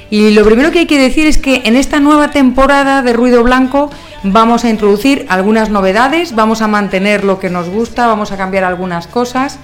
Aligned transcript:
Y 0.09 0.31
lo 0.31 0.43
primero 0.43 0.71
que 0.71 0.79
hay 0.79 0.85
que 0.87 0.97
decir 0.97 1.27
es 1.27 1.37
que 1.37 1.61
en 1.65 1.75
esta 1.75 1.99
nueva 1.99 2.31
temporada 2.31 3.01
de 3.01 3.13
Ruido 3.13 3.43
Blanco 3.43 3.91
vamos 4.23 4.65
a 4.65 4.69
introducir 4.69 5.25
algunas 5.29 5.69
novedades, 5.69 6.35
vamos 6.35 6.61
a 6.61 6.67
mantener 6.67 7.23
lo 7.23 7.39
que 7.39 7.49
nos 7.49 7.69
gusta, 7.69 8.07
vamos 8.07 8.31
a 8.31 8.37
cambiar 8.37 8.63
algunas 8.63 9.07
cosas. 9.07 9.59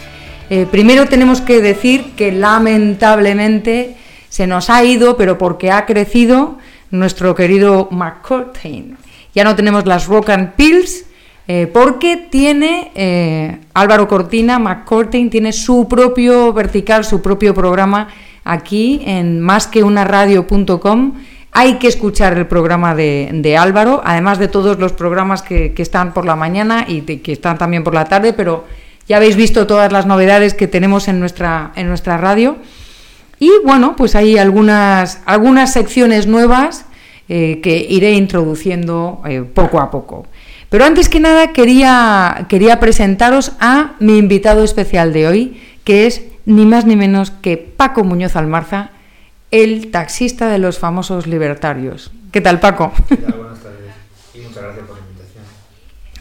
Eh, 0.50 0.68
primero 0.70 1.08
tenemos 1.08 1.42
que 1.42 1.62
decir 1.62 2.14
que 2.16 2.32
lamentablemente 2.32 3.96
se 4.30 4.48
nos 4.48 4.70
ha 4.70 4.84
ido, 4.84 5.18
pero 5.18 5.38
porque 5.38 5.72
ha 5.72 5.86
crecido, 5.86 6.58
nuestro 6.92 7.36
querido 7.36 7.90
McCurtain. 7.92 8.98
Ya 9.34 9.44
no 9.44 9.56
tenemos 9.56 9.86
las 9.86 10.08
Rock 10.08 10.30
and 10.30 10.54
Pills, 10.54 11.06
eh, 11.48 11.68
porque 11.72 12.18
tiene 12.18 12.92
eh, 12.96 13.60
Álvaro 13.74 14.08
Cortina, 14.08 14.58
McCortin, 14.58 15.30
tiene 15.30 15.54
su 15.54 15.88
propio 15.88 16.54
vertical, 16.54 17.06
su 17.06 17.22
propio 17.22 17.54
programa 17.54 18.08
aquí 18.44 19.02
en 19.06 19.40
másqueunaradio.com. 19.42 21.14
Hay 21.58 21.76
que 21.76 21.88
escuchar 21.88 22.38
el 22.38 22.48
programa 22.48 22.96
de, 22.96 23.58
Álvaro, 23.58 24.02
además 24.04 24.40
de 24.40 24.50
todos 24.50 24.78
los 24.78 24.92
programas 24.92 25.42
que, 25.42 25.74
están 25.78 26.14
por 26.14 26.26
la 26.26 26.36
mañana 26.36 26.84
y 26.86 27.00
que 27.04 27.32
están 27.32 27.58
también 27.58 27.82
por 27.82 27.94
la 27.94 28.04
tarde, 28.04 28.34
pero 28.34 28.66
ya 29.08 29.16
habéis 29.16 29.38
visto 29.38 29.66
todas 29.66 29.90
las 29.90 30.06
novedades 30.06 30.54
que 30.54 30.68
tenemos 30.68 31.08
en 31.08 31.22
nuestra, 31.22 31.72
en 31.78 31.88
nuestra 31.88 32.18
radio. 32.18 32.58
Y 33.40 33.52
bueno, 33.64 33.96
pues 33.96 34.16
hay 34.16 34.38
algunas, 34.38 35.22
algunas 35.26 35.72
secciones 35.72 36.28
nuevas 36.28 36.88
eh, 37.30 37.62
que 37.64 37.88
iré 37.90 38.12
introduciendo 38.16 39.22
eh, 39.26 39.42
poco 39.42 39.80
a 39.80 39.90
poco. 39.92 40.28
Pero 40.68 40.84
antes 40.84 41.08
que 41.08 41.22
nada 41.22 41.54
quería, 41.54 42.48
quería 42.50 42.82
presentaros 42.82 43.54
a 43.62 43.94
mi 44.02 44.18
invitado 44.18 44.62
especial 44.62 45.14
de 45.14 45.30
hoy, 45.30 45.62
que 45.86 46.06
es 46.06 46.22
ni 46.46 46.66
más 46.66 46.86
ni 46.86 46.98
menos 46.98 47.32
que 47.32 47.56
Paco 47.56 48.04
Muñoz 48.04 48.36
Almarza, 48.36 48.90
el 49.64 49.90
taxista 49.90 50.50
de 50.50 50.58
los 50.58 50.80
famosos 50.80 51.28
libertarios. 51.28 52.12
¿Qué 52.32 52.42
tal, 52.42 52.60
Paco? 52.60 52.92
¿Qué 53.08 53.16
tal? 53.16 53.34
Buenas 53.38 53.60
tardes 53.60 53.80
y 54.34 54.40
muchas 54.40 54.64
gracias 54.64 54.86
por 54.86 54.98
la 54.98 55.04
invitación. 55.04 55.44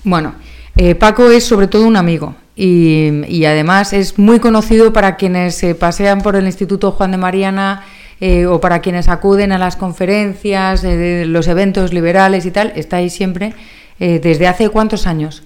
Bueno, 0.05 0.35
eh, 0.77 0.95
Paco 0.95 1.29
es 1.31 1.45
sobre 1.45 1.67
todo 1.67 1.85
un 1.87 1.97
amigo 1.97 2.37
y, 2.55 3.25
y 3.27 3.45
además 3.47 3.93
es 3.93 4.19
muy 4.19 4.39
conocido 4.39 4.93
para 4.93 5.17
quienes 5.17 5.57
se 5.57 5.75
pasean 5.75 6.21
por 6.23 6.37
el 6.37 6.47
Instituto 6.47 6.93
Juan 6.93 7.11
de 7.11 7.17
Mariana 7.17 7.85
eh, 8.21 8.47
o 8.47 8.61
para 8.61 8.81
quienes 8.81 9.09
acuden 9.09 9.51
a 9.51 9.59
las 9.59 9.75
conferencias, 9.75 10.85
eh, 10.85 10.97
de 10.97 11.27
los 11.27 11.49
eventos 11.49 11.93
liberales 11.93 12.47
y 12.47 12.53
tal. 12.53 12.73
Está 12.77 12.99
ahí 12.99 13.11
siempre. 13.11 13.53
eh, 13.99 14.21
¿Desde 14.23 14.47
hace 14.47 14.69
cuántos 14.69 15.07
años? 15.09 15.43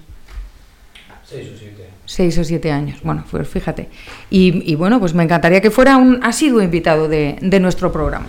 Seis 2.09 2.39
o 2.39 2.43
siete 2.43 2.71
años. 2.71 3.01
Bueno, 3.03 3.23
pues 3.29 3.47
fíjate. 3.47 3.87
Y, 4.31 4.63
y 4.65 4.73
bueno, 4.73 4.99
pues 4.99 5.13
me 5.13 5.21
encantaría 5.21 5.61
que 5.61 5.69
fuera 5.69 5.97
un 5.97 6.19
asiduo 6.23 6.59
invitado 6.59 7.07
de, 7.07 7.37
de 7.39 7.59
nuestro 7.59 7.91
programa. 7.91 8.25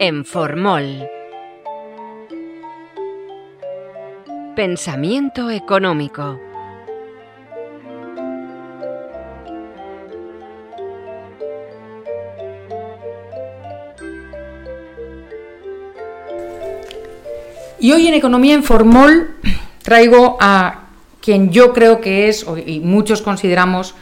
en 0.00 0.24
Formol. 0.24 1.08
Pensamiento 4.56 5.50
económico. 5.50 6.40
Y 17.78 17.92
hoy 17.92 18.08
en 18.08 18.14
Economía 18.14 18.54
en 18.54 18.64
Formol 18.64 19.36
traigo 19.84 20.38
a 20.40 20.88
quien 21.20 21.52
yo 21.52 21.72
creo 21.72 22.00
que 22.00 22.28
es, 22.28 22.44
y 22.66 22.80
muchos 22.80 23.22
consideramos, 23.22 23.94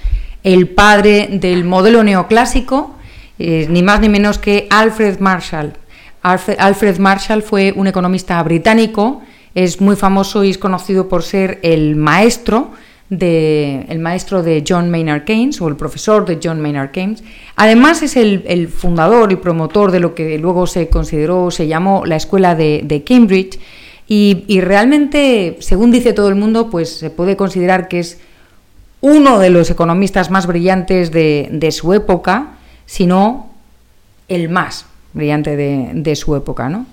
el 0.42 0.68
padre 0.68 1.28
del 1.32 1.64
modelo 1.64 2.02
neoclásico, 2.02 2.94
eh, 3.38 3.66
ni 3.70 3.82
más 3.82 4.00
ni 4.00 4.08
menos 4.08 4.38
que 4.38 4.66
Alfred 4.70 5.18
Marshall. 5.20 5.74
Alfred, 6.22 6.98
Marshall 6.98 7.42
fue 7.42 7.72
un 7.74 7.86
economista 7.86 8.42
británico, 8.42 9.22
es 9.54 9.80
muy 9.80 9.96
famoso 9.96 10.44
y 10.44 10.50
es 10.50 10.58
conocido 10.58 11.08
por 11.08 11.22
ser 11.22 11.58
el 11.62 11.96
maestro 11.96 12.72
de, 13.08 13.86
el 13.88 13.98
maestro 14.00 14.42
de 14.42 14.62
John 14.66 14.90
Maynard 14.90 15.24
Keynes 15.24 15.60
o 15.60 15.68
el 15.68 15.76
profesor 15.76 16.26
de 16.26 16.38
John 16.42 16.60
Maynard 16.60 16.90
Keynes. 16.90 17.22
Además 17.56 18.02
es 18.02 18.16
el, 18.16 18.44
el 18.46 18.68
fundador 18.68 19.32
y 19.32 19.36
promotor 19.36 19.90
de 19.90 20.00
lo 20.00 20.14
que 20.14 20.38
luego 20.38 20.66
se 20.66 20.88
consideró, 20.88 21.50
se 21.50 21.66
llamó 21.66 22.04
la 22.04 22.16
escuela 22.16 22.54
de, 22.54 22.82
de 22.84 23.04
Cambridge 23.04 23.58
y, 24.06 24.44
y 24.48 24.60
realmente, 24.60 25.56
según 25.60 25.90
dice 25.90 26.12
todo 26.12 26.28
el 26.28 26.34
mundo, 26.34 26.68
pues 26.68 26.98
se 26.98 27.10
puede 27.10 27.36
considerar 27.36 27.88
que 27.88 28.00
es 28.00 28.20
uno 29.00 29.38
de 29.38 29.50
los 29.50 29.70
economistas 29.70 30.30
más 30.30 30.46
brillantes 30.46 31.10
de, 31.10 31.68
su 31.72 31.92
época, 31.92 32.54
sino 32.86 33.50
el 34.28 34.48
más 34.48 34.86
brillante 35.12 35.56
de, 35.56 36.16
su 36.16 36.36
época, 36.36 36.68
¿no? 36.68 36.86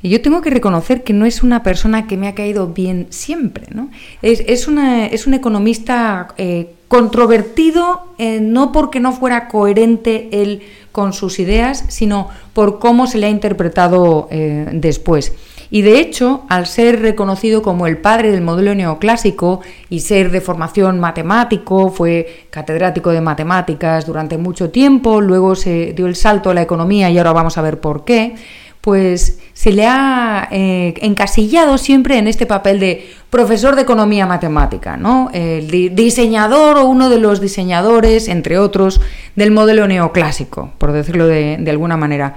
Y 0.00 0.10
yo 0.10 0.22
tengo 0.22 0.42
que 0.42 0.50
reconocer 0.50 1.02
que 1.02 1.12
no 1.12 1.26
es 1.26 1.42
una 1.42 1.64
persona 1.64 2.06
que 2.06 2.16
me 2.16 2.28
ha 2.28 2.34
caído 2.34 2.68
bien 2.68 3.08
siempre, 3.10 3.66
¿no? 3.74 3.90
Es, 4.22 4.44
es 4.46 4.68
un 4.68 5.34
economista 5.34 6.28
eh, 6.36 6.74
controvertido, 6.88 8.06
eh, 8.18 8.40
no 8.40 8.72
porque 8.72 8.98
no 8.98 9.12
fuera 9.12 9.48
coherente 9.48 10.28
él 10.32 10.62
con 10.90 11.12
sus 11.12 11.38
ideas, 11.38 11.84
sino 11.88 12.28
por 12.54 12.78
cómo 12.78 13.06
se 13.06 13.18
le 13.18 13.26
ha 13.26 13.30
interpretado 13.30 14.26
eh, 14.30 14.68
después. 14.72 15.32
Y 15.70 15.82
de 15.82 16.00
hecho, 16.00 16.44
al 16.48 16.66
ser 16.66 17.00
reconocido 17.00 17.62
como 17.62 17.86
el 17.86 17.98
padre 17.98 18.30
del 18.30 18.40
modelo 18.40 18.74
neoclásico 18.74 19.60
y 19.90 20.00
ser 20.00 20.30
de 20.30 20.40
formación 20.40 20.98
matemático, 20.98 21.90
fue 21.90 22.46
catedrático 22.50 23.10
de 23.10 23.20
matemáticas 23.20 24.06
durante 24.06 24.38
mucho 24.38 24.70
tiempo, 24.70 25.20
luego 25.20 25.54
se 25.54 25.92
dio 25.92 26.06
el 26.06 26.16
salto 26.16 26.50
a 26.50 26.54
la 26.54 26.62
economía 26.62 27.10
y 27.10 27.18
ahora 27.18 27.32
vamos 27.32 27.58
a 27.58 27.62
ver 27.62 27.80
por 27.80 28.04
qué, 28.04 28.34
pues 28.80 29.40
se 29.52 29.72
le 29.72 29.86
ha 29.86 30.48
eh, 30.50 30.94
encasillado 31.02 31.76
siempre 31.76 32.16
en 32.16 32.28
este 32.28 32.46
papel 32.46 32.80
de 32.80 33.10
profesor 33.28 33.76
de 33.76 33.82
economía 33.82 34.24
matemática, 34.26 34.96
¿no? 34.96 35.28
El 35.34 35.68
diseñador 35.94 36.78
o 36.78 36.86
uno 36.86 37.10
de 37.10 37.18
los 37.18 37.40
diseñadores, 37.42 38.28
entre 38.28 38.58
otros, 38.58 39.02
del 39.36 39.50
modelo 39.50 39.86
neoclásico, 39.86 40.72
por 40.78 40.92
decirlo 40.92 41.26
de 41.26 41.70
alguna 41.70 41.98
manera. 41.98 42.36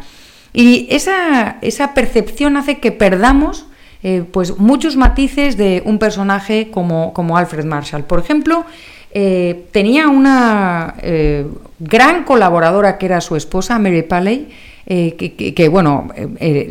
Y 0.53 0.88
esa, 0.89 1.57
esa 1.62 1.94
percepción 1.94 2.57
hace 2.57 2.80
que 2.80 2.92
perdamos 2.92 3.65
eh, 4.03 4.24
pues 4.31 4.57
muchos 4.57 4.95
matices 4.95 5.57
de 5.57 5.83
un 5.86 6.00
personaje 6.00 6.71
como, 6.71 7.13
como 7.13 7.38
Alfred 7.38 7.65
Marshall. 7.65 8.03
Por 8.03 8.19
ejemplo, 8.19 8.65
eh, 9.12 9.65
tenía 9.71 10.07
una 10.07 10.95
eh, 11.01 11.45
gran 11.77 12.24
colaboradora 12.24 12.98
que 12.98 13.06
era 13.06 13.21
su 13.21 13.36
esposa, 13.36 13.77
Mary 13.77 14.01
Paley, 14.01 14.50
que, 14.83 15.69
bueno, 15.71 16.09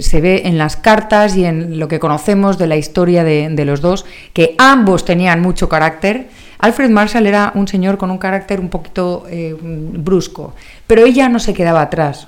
se 0.01 0.21
ve 0.21 0.43
en 0.45 0.59
las 0.59 0.77
cartas 0.77 1.37
y 1.37 1.47
en 1.47 1.79
lo 1.79 1.89
que 1.89 1.99
conocemos 1.99 2.59
de 2.59 2.67
la 2.67 2.77
historia 2.77 3.25
de, 3.25 3.65
los 3.65 3.81
dos, 3.81 4.05
que 4.35 4.57
ambos 4.59 5.07
tenían 5.07 5.41
mucho 5.41 5.71
carácter. 5.71 6.27
Alfred 6.59 6.91
Marshall 6.91 7.27
era 7.27 7.51
un 7.55 7.67
señor 7.67 7.97
con 7.97 8.11
un 8.11 8.19
carácter 8.19 8.61
un 8.61 8.69
poquito 8.69 9.25
brusco, 9.63 10.55
pero 10.87 11.07
ella 11.07 11.31
no 11.31 11.39
se 11.39 11.55
quedaba 11.55 11.81
atrás. 11.81 12.27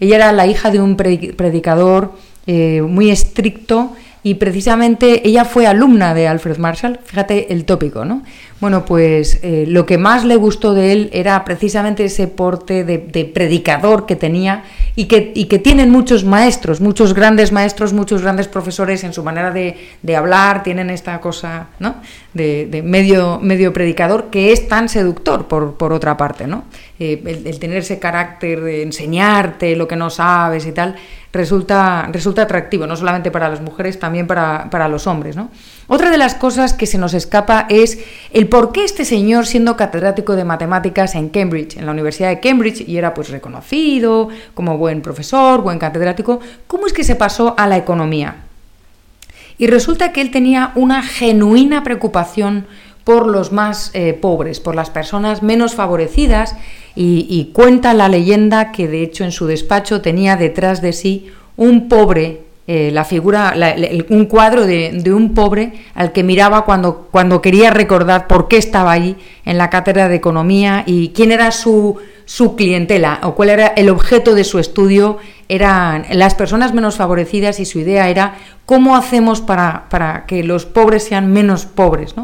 Ella 0.00 0.16
era 0.16 0.32
la 0.32 0.46
hija 0.46 0.70
de 0.70 0.80
un 0.80 0.96
predicador 0.96 2.12
eh, 2.46 2.82
muy 2.82 3.10
estricto 3.10 3.92
y 4.22 4.34
precisamente 4.34 5.26
ella 5.28 5.44
fue 5.44 5.66
alumna 5.66 6.12
de 6.12 6.26
Alfred 6.26 6.58
Marshall, 6.58 6.98
fíjate 7.04 7.52
el 7.52 7.64
tópico, 7.64 8.04
¿no? 8.04 8.22
Bueno, 8.60 8.84
pues 8.84 9.38
eh, 9.42 9.64
lo 9.68 9.86
que 9.86 9.96
más 9.96 10.24
le 10.24 10.34
gustó 10.34 10.74
de 10.74 10.92
él 10.92 11.10
era 11.12 11.44
precisamente 11.44 12.04
ese 12.04 12.26
porte 12.26 12.84
de, 12.84 12.98
predicador 13.32 14.06
que 14.06 14.16
tenía 14.16 14.64
y 14.96 15.04
que, 15.04 15.58
tienen 15.58 15.90
muchos 15.90 16.24
maestros, 16.24 16.80
muchos 16.80 17.14
grandes 17.14 17.52
maestros, 17.52 17.92
muchos 17.92 18.22
grandes 18.22 18.48
profesores 18.48 19.04
en 19.04 19.12
su 19.12 19.22
manera 19.22 19.52
de, 19.52 20.16
hablar, 20.16 20.64
tienen 20.64 20.90
esta 20.90 21.20
cosa 21.20 21.68
¿no? 21.78 21.96
de, 22.34 22.82
medio, 22.84 23.40
predicador 23.72 24.30
que 24.30 24.52
es 24.52 24.66
tan 24.66 24.88
seductor 24.88 25.46
por 25.46 25.92
otra 25.92 26.16
parte, 26.16 26.46
¿no? 26.46 26.64
Eh, 27.00 27.22
el, 27.44 27.60
tener 27.60 27.78
ese 27.78 28.00
carácter 28.00 28.60
de 28.60 28.82
enseñarte 28.82 29.76
lo 29.76 29.86
que 29.86 29.94
no 29.94 30.10
sabes 30.10 30.66
y 30.66 30.72
tal, 30.72 30.96
resulta, 31.32 32.08
resulta 32.10 32.42
atractivo, 32.42 32.88
no 32.88 32.96
solamente 32.96 33.30
para 33.30 33.48
las 33.48 33.60
mujeres, 33.60 34.00
también 34.00 34.26
para, 34.26 34.68
para 34.68 34.88
los 34.88 35.06
hombres, 35.06 35.36
¿no? 35.36 35.48
Otra 35.86 36.10
de 36.10 36.18
las 36.18 36.34
cosas 36.34 36.72
que 36.72 36.86
se 36.86 36.98
nos 36.98 37.14
escapa 37.14 37.66
es 37.68 38.00
el 38.32 38.48
por 38.48 38.72
qué 38.72 38.82
este 38.82 39.04
señor, 39.04 39.46
siendo 39.46 39.76
catedrático 39.76 40.34
de 40.34 40.44
matemáticas 40.44 41.14
en 41.14 41.28
Cambridge, 41.28 41.76
en 41.76 41.86
la 41.86 41.92
Universidad 41.92 42.30
de 42.30 42.40
Cambridge, 42.40 42.80
y 42.88 42.96
era 42.96 43.14
pues 43.14 43.28
reconocido 43.28 44.28
como 44.54 44.76
buen 44.76 45.00
profesor, 45.00 45.62
buen 45.62 45.78
catedrático, 45.78 46.40
¿cómo 46.66 46.88
es 46.88 46.92
que 46.92 47.04
se 47.04 47.14
pasó 47.14 47.54
a 47.56 47.68
la 47.68 47.76
economía? 47.76 48.38
Y 49.56 49.68
resulta 49.68 50.12
que 50.12 50.20
él 50.20 50.32
tenía 50.32 50.72
una 50.74 51.04
genuina 51.04 51.84
preocupación 51.84 52.66
por 53.08 53.26
los 53.26 53.52
más 53.52 53.90
eh, 53.94 54.12
pobres, 54.12 54.60
por 54.60 54.74
las 54.74 54.90
personas 54.90 55.42
menos 55.42 55.74
favorecidas, 55.74 56.54
y 56.94 57.52
cuenta 57.54 57.94
la 57.94 58.08
leyenda 58.08 58.70
que 58.72 58.86
de 58.86 59.02
hecho 59.02 59.24
en 59.24 59.32
su 59.32 59.46
despacho 59.46 60.02
tenía 60.02 60.36
detrás 60.36 60.82
de 60.82 60.92
sí 60.92 61.30
un 61.56 61.88
pobre 61.88 62.42
eh, 62.70 62.90
la 62.92 63.06
figura, 63.06 63.54
un 64.10 64.26
cuadro 64.26 64.66
de, 64.66 65.02
un 65.10 65.32
pobre 65.32 65.72
al 65.94 66.12
que 66.12 66.22
miraba 66.22 66.66
cuando, 66.66 67.08
cuando 67.10 67.40
quería 67.40 67.70
recordar 67.70 68.26
por 68.26 68.46
qué 68.46 68.58
estaba 68.58 68.92
ahí 68.92 69.16
en 69.46 69.56
la 69.56 69.70
cátedra 69.70 70.10
de 70.10 70.16
economía 70.16 70.84
y 70.84 71.08
quién 71.14 71.32
era 71.32 71.50
su, 71.50 71.96
su 72.26 72.56
clientela 72.56 73.20
o 73.22 73.34
cuál 73.34 73.48
era 73.48 73.68
el 73.68 73.88
objeto 73.88 74.34
de 74.34 74.44
su 74.44 74.58
estudio. 74.58 75.16
Eran 75.48 76.04
las 76.12 76.34
personas 76.34 76.74
menos 76.74 76.96
favorecidas 76.96 77.58
y 77.58 77.64
su 77.64 77.78
idea 77.78 78.10
era 78.10 78.34
cómo 78.66 78.96
hacemos 78.96 79.40
para, 79.40 79.86
para 79.88 80.26
que 80.26 80.44
los 80.44 80.66
pobres 80.66 81.04
sean 81.04 81.32
menos 81.32 81.64
pobres. 81.64 82.14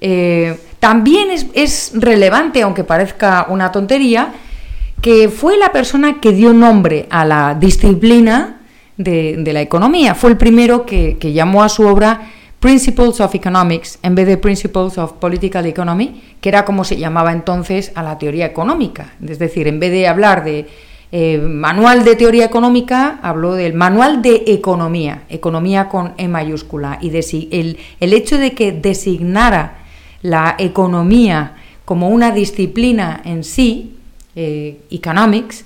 Eh, 0.00 0.58
también 0.78 1.28
es, 1.30 1.92
relevante, 1.94 2.62
aunque 2.62 2.84
parezca 2.84 3.46
una 3.48 3.72
tontería, 3.72 4.32
que 5.00 5.28
fue 5.28 5.56
la 5.56 5.72
persona 5.72 6.20
que 6.20 6.32
dio 6.32 6.52
nombre 6.52 7.06
a 7.10 7.24
la 7.24 7.54
disciplina 7.54 8.60
de, 8.96 9.50
la 9.52 9.60
economía. 9.60 10.14
Fue 10.14 10.30
el 10.30 10.36
primero 10.36 10.86
que, 10.86 11.16
llamó 11.32 11.62
a 11.62 11.68
su 11.68 11.86
obra 11.86 12.30
Principles 12.60 13.20
of 13.20 13.34
Economics 13.34 13.98
en 14.02 14.14
vez 14.14 14.26
de 14.26 14.36
Principles 14.36 14.98
of 14.98 15.14
Political 15.14 15.66
Economy, 15.66 16.22
que 16.40 16.48
era 16.48 16.64
como 16.64 16.84
se 16.84 16.96
llamaba 16.96 17.32
entonces 17.32 17.92
a 17.94 18.02
la 18.02 18.18
teoría 18.18 18.46
económica. 18.46 19.14
Es 19.26 19.38
decir, 19.38 19.68
en 19.68 19.80
vez 19.80 19.92
de 19.92 20.08
hablar 20.08 20.44
de 20.44 20.66
eh, 21.12 21.38
manual 21.38 22.04
de 22.04 22.16
teoría 22.16 22.44
económica, 22.44 23.18
habló 23.22 23.54
del 23.54 23.74
manual 23.74 24.22
de 24.22 24.44
economía, 24.46 25.22
economía 25.28 25.88
con 25.88 26.14
E 26.16 26.28
mayúscula. 26.28 26.98
Y 27.00 27.08
el, 27.50 27.78
el 28.00 28.12
hecho 28.12 28.38
de 28.38 28.52
que 28.52 28.72
designara 28.72 29.85
la 30.22 30.56
economía 30.58 31.56
como 31.84 32.08
una 32.08 32.32
disciplina 32.32 33.20
en 33.24 33.44
sí, 33.44 33.96
eh, 34.34 34.80
economics, 34.90 35.64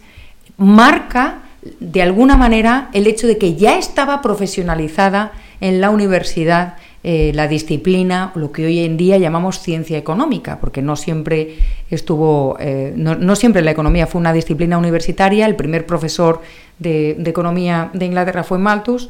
marca 0.57 1.43
de 1.81 2.03
alguna 2.03 2.37
manera 2.37 2.89
el 2.93 3.07
hecho 3.07 3.27
de 3.27 3.39
que 3.39 3.55
ya 3.55 3.79
estaba 3.79 4.23
profesionalizada 4.23 5.33
en 5.61 5.81
la 5.81 5.91
universidad 5.91 6.75
eh, 7.03 7.33
la 7.35 7.49
disciplina, 7.49 8.31
lo 8.35 8.53
que 8.53 8.67
hoy 8.67 8.81
en 8.81 8.99
día 8.99 9.17
llamamos 9.17 9.61
ciencia 9.61 9.97
económica, 9.97 10.59
porque 10.61 10.83
no 10.83 10.97
siempre 10.97 11.57
estuvo, 11.91 12.59
eh, 12.61 12.93
no, 12.95 13.35
siempre 13.37 13.63
la 13.63 13.71
economía 13.71 14.07
fue 14.07 14.21
una 14.21 14.35
disciplina 14.35 14.77
universitaria. 14.77 15.47
El 15.47 15.57
primer 15.57 15.87
profesor 15.87 16.43
de, 16.79 17.13
economía 17.25 17.89
de 17.95 18.05
Inglaterra 18.05 18.45
fue 18.45 18.59
Malthus. 18.59 19.09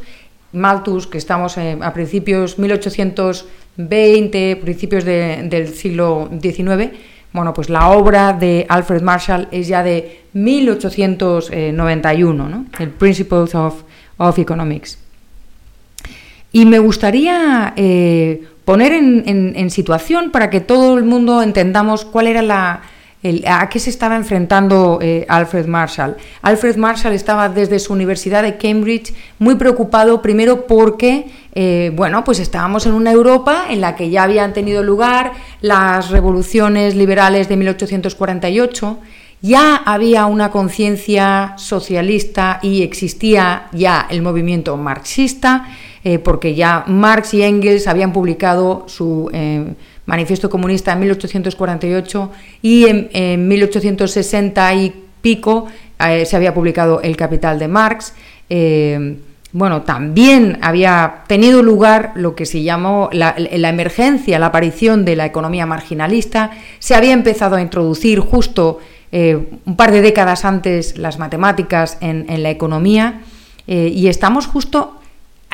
Malthus, 0.53 1.09
que 1.09 1.19
estamos 1.19 1.59
a 1.59 1.93
principios 1.93 2.61
1820, 3.89 4.57
principios 4.57 5.05
del 5.05 5.69
siglo 5.75 6.31
XIX, 6.41 6.91
bueno, 7.33 7.55
pues 7.55 7.71
la 7.71 7.91
obra 7.91 8.33
de 8.33 8.67
Alfred 8.69 9.03
Marshall 9.03 9.47
es 9.53 9.69
ya 9.69 9.85
de 9.85 10.23
1891, 10.33 12.49
¿no? 12.49 12.67
el 12.79 12.91
Principles 12.91 13.55
of, 13.55 13.85
Economics. 14.37 14.99
Y 16.53 16.67
me 16.67 16.81
gustaría 16.81 17.73
eh, 17.77 18.43
poner 18.65 18.93
en, 18.93 19.71
situación 19.71 20.33
para 20.33 20.51
que 20.51 20.61
todo 20.61 20.99
el 20.99 21.05
mundo 21.05 21.41
entendamos 21.43 22.05
cuál 22.05 22.27
era 22.27 22.43
la, 22.43 22.83
a 23.47 23.69
qué 23.69 23.79
se 23.79 23.91
estaba 23.91 24.17
enfrentando 24.17 24.99
eh, 25.03 25.27
Alfred 25.29 25.67
Marshall. 25.67 26.17
Alfred 26.41 26.77
Marshall 26.77 27.13
estaba 27.13 27.49
desde 27.51 27.79
su 27.79 27.93
Universidad 27.93 28.43
de 28.43 28.57
Cambridge 28.57 29.13
muy 29.39 29.57
preocupado 29.57 30.23
primero 30.23 30.67
porque 30.67 31.27
eh, 31.55 31.93
bueno, 31.95 32.25
pues 32.25 32.39
estábamos 32.39 32.87
en 32.87 32.93
una 32.93 33.11
Europa 33.11 33.67
en 33.69 33.81
la 33.81 33.95
que 33.95 34.09
ya 34.09 34.23
habían 34.23 34.53
tenido 34.53 34.83
lugar 34.83 35.33
las 35.61 36.11
revoluciones 36.11 36.95
liberales 36.95 37.49
de 37.49 37.57
1848, 37.57 38.99
ya 39.43 39.77
había 39.77 40.27
una 40.27 40.51
conciencia 40.51 41.55
socialista 41.57 42.61
y 42.63 42.83
existía 42.83 43.69
ya 43.73 44.07
el 44.09 44.23
movimiento 44.23 44.77
marxista, 44.77 45.67
eh, 46.05 46.19
porque 46.19 46.55
ya 46.55 46.85
Marx 46.87 47.35
y 47.35 47.43
Engels 47.43 47.87
habían 47.87 48.13
publicado 48.13 48.85
su 48.87 49.29
Manifiesto 50.11 50.51
Comunista 50.51 50.93
en 50.93 50.99
1848 50.99 52.33
y 52.63 52.87
en, 52.87 53.47
1860 53.47 54.75
y 54.75 54.93
pico 55.23 55.69
eh, 56.05 56.27
se 56.27 56.35
había 56.35 56.53
publicado 56.53 57.01
El 57.01 57.17
Capital 57.17 57.61
de 57.61 57.69
Marx. 57.69 58.13
Eh, 58.49 59.19
bueno, 59.53 59.83
también 59.83 60.59
había 60.63 61.23
tenido 61.29 61.63
lugar 61.63 62.11
lo 62.17 62.35
que 62.35 62.45
se 62.45 62.65
llamó 62.65 63.09
la, 63.13 63.37
emergencia, 63.37 64.41
la 64.41 64.47
aparición 64.47 65.05
de 65.05 65.15
la 65.15 65.27
economía 65.27 65.65
marginalista. 65.65 66.51
Se 66.81 66.97
había 66.97 67.13
empezado 67.13 67.55
a 67.55 67.63
introducir 67.63 68.19
justo 68.19 68.81
eh, 69.13 69.39
un 69.65 69.77
par 69.77 69.93
de 69.93 70.03
décadas 70.03 70.45
antes 70.45 70.99
las 70.99 71.21
matemáticas 71.21 71.99
en, 72.01 72.27
la 72.43 72.51
economía 72.51 73.21
y 73.69 74.09
estamos 74.09 74.49
justo 74.49 75.01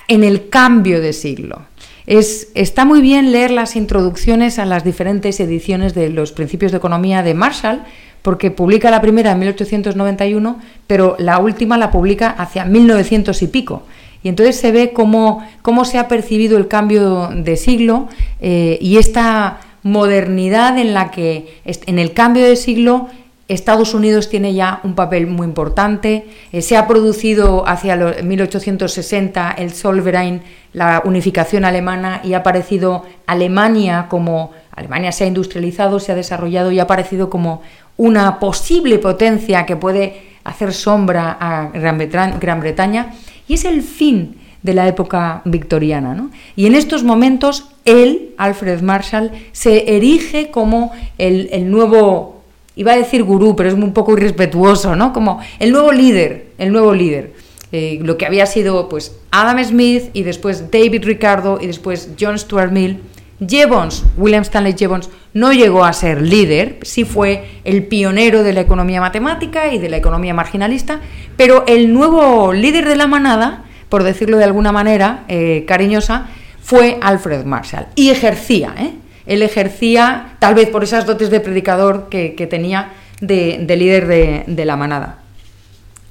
en 0.09 0.25
el 0.25 0.49
cambio 0.49 1.03
de 1.03 1.13
siglo 1.13 1.61
está 2.07 2.85
muy 2.85 3.01
bien 3.01 3.33
leer 3.33 3.51
las 3.51 3.75
introducciones 3.75 4.59
a 4.59 4.65
las 4.65 4.85
diferentes 4.85 5.41
ediciones 5.41 5.95
de 5.95 6.09
los 6.09 6.33
principios 6.33 6.73
de 6.73 6.79
economía 6.79 7.23
de 7.23 7.35
Marshall, 7.35 7.83
porque 8.23 8.51
publica 8.51 8.91
la 8.91 9.01
primera 9.01 9.33
en 9.33 9.39
1891, 9.41 10.59
pero 10.87 11.17
la 11.19 11.39
última 11.39 11.79
la 11.79 11.91
publica 11.91 12.31
hacia 12.31 12.65
1900 12.65 13.41
y 13.43 13.47
pico. 13.49 13.83
Y 14.23 14.29
entonces 14.29 14.57
se 14.57 14.73
ve 14.73 14.93
cómo, 14.93 15.47
cómo 15.63 15.85
se 15.85 15.99
ha 15.99 16.09
percibido 16.09 16.59
el 16.59 16.69
cambio 16.69 17.29
de 17.29 17.57
siglo 17.57 18.09
eh, 18.41 18.79
y 18.81 18.97
esta 18.97 19.61
modernidad 19.83 20.79
en 20.79 20.95
la 20.95 21.13
que 21.13 21.61
en 21.65 21.99
el 22.01 22.13
cambio 22.13 22.45
de 22.45 22.57
siglo 22.57 23.09
Estados 23.49 23.95
Unidos 23.95 24.29
tiene 24.29 24.55
ya 24.55 24.81
un 24.83 24.95
papel 24.95 25.27
muy 25.29 25.47
importante. 25.47 26.27
Eh, 26.53 26.63
se 26.63 26.77
ha 26.77 26.89
producido 26.89 27.67
hacia 27.69 27.95
los 27.95 28.23
1860 28.23 29.53
el 29.53 29.73
Solverein, 29.73 30.43
la 30.73 31.03
unificación 31.05 31.65
alemana, 31.65 32.21
y 32.25 32.35
ha 32.35 32.39
aparecido 32.39 33.05
Alemania 33.27 34.07
como 34.09 34.53
Alemania 34.73 35.13
se 35.13 35.25
ha 35.25 35.27
industrializado, 35.27 36.01
se 36.01 36.13
ha 36.13 36.15
desarrollado 36.15 36.71
y 36.71 36.81
ha 36.81 36.85
aparecido 36.85 37.31
como 37.31 37.63
una 37.97 38.39
posible 38.39 38.99
potencia 38.99 39.65
que 39.65 39.77
puede 39.77 40.23
hacer 40.45 40.73
sombra 40.73 41.37
a 41.41 41.71
Gran 41.71 42.61
Bretaña. 42.61 43.15
Y 43.49 43.55
es 43.55 43.65
el 43.65 43.83
fin 43.83 44.37
de 44.63 44.75
la 44.75 44.87
época 44.87 45.41
victoriana. 45.45 46.15
¿no? 46.15 46.31
Y 46.57 46.67
en 46.67 46.75
estos 46.75 47.05
momentos 47.05 47.69
él, 47.85 48.35
Alfred 48.37 48.83
Marshall, 48.83 49.31
se 49.53 49.97
erige 49.97 50.51
como 50.51 50.93
el, 51.17 51.49
el 51.53 51.71
nuevo 51.71 52.36
iba 52.77 52.93
a 52.93 52.97
decir 52.97 53.25
gurú, 53.25 53.57
pero 53.57 53.69
es 53.71 53.75
un 53.75 53.93
poco 53.93 54.13
irrespetuoso, 54.13 54.95
¿no? 54.95 55.13
Como 55.13 55.41
el 55.59 55.73
nuevo 55.73 55.91
líder, 55.93 56.53
el 56.59 56.73
nuevo 56.73 56.95
líder. 56.95 57.33
Eh, 57.73 57.99
lo 58.03 58.17
que 58.17 58.27
había 58.27 58.47
sido 58.47 58.89
pues 58.89 59.17
Adam 59.33 59.63
Smith 59.65 60.05
y 60.13 60.23
después 60.23 60.71
David 60.71 61.05
Ricardo 61.05 61.59
y 61.61 61.67
después 61.67 62.11
John 62.21 62.39
Stuart 62.39 62.71
Mill. 62.71 63.01
Jevons, 63.47 64.05
William 64.17 64.43
Stanley 64.43 64.75
Jevons, 64.79 65.11
no 65.35 65.53
llegó 65.53 65.85
a 65.85 65.93
ser 65.93 66.23
líder, 66.23 66.79
sí 66.83 67.05
fue 67.05 67.61
el 67.65 67.85
pionero 67.85 68.43
de 68.43 68.55
la 68.55 68.63
economía 68.63 69.01
matemática 69.01 69.75
y 69.75 69.79
de 69.79 69.91
la 69.91 69.99
economía 69.99 70.33
marginalista, 70.33 71.01
pero 71.37 71.65
el 71.67 71.93
nuevo 71.93 72.55
líder 72.55 72.89
de 72.89 72.97
la 72.97 73.07
manada, 73.07 73.65
por 73.91 74.05
decirlo 74.05 74.39
de 74.39 74.45
alguna 74.45 74.73
manera 74.73 75.25
eh, 75.29 75.67
cariñosa, 75.69 76.29
fue 76.63 76.97
Alfred 77.03 77.45
Marshall 77.45 77.89
y 77.95 78.09
ejercía, 78.09 78.75
¿eh? 78.79 78.93
Él 79.27 79.43
ejercía, 79.43 80.37
tal 80.39 80.55
vez 80.55 80.69
por 80.69 80.85
esas 80.85 81.07
dotes 81.07 81.31
de 81.31 81.41
predicador 81.41 82.09
que, 82.09 82.47
tenía 82.49 82.93
de, 83.21 83.77
líder 83.77 84.07
de, 84.47 84.65
la 84.65 84.77
manada. 84.77 85.19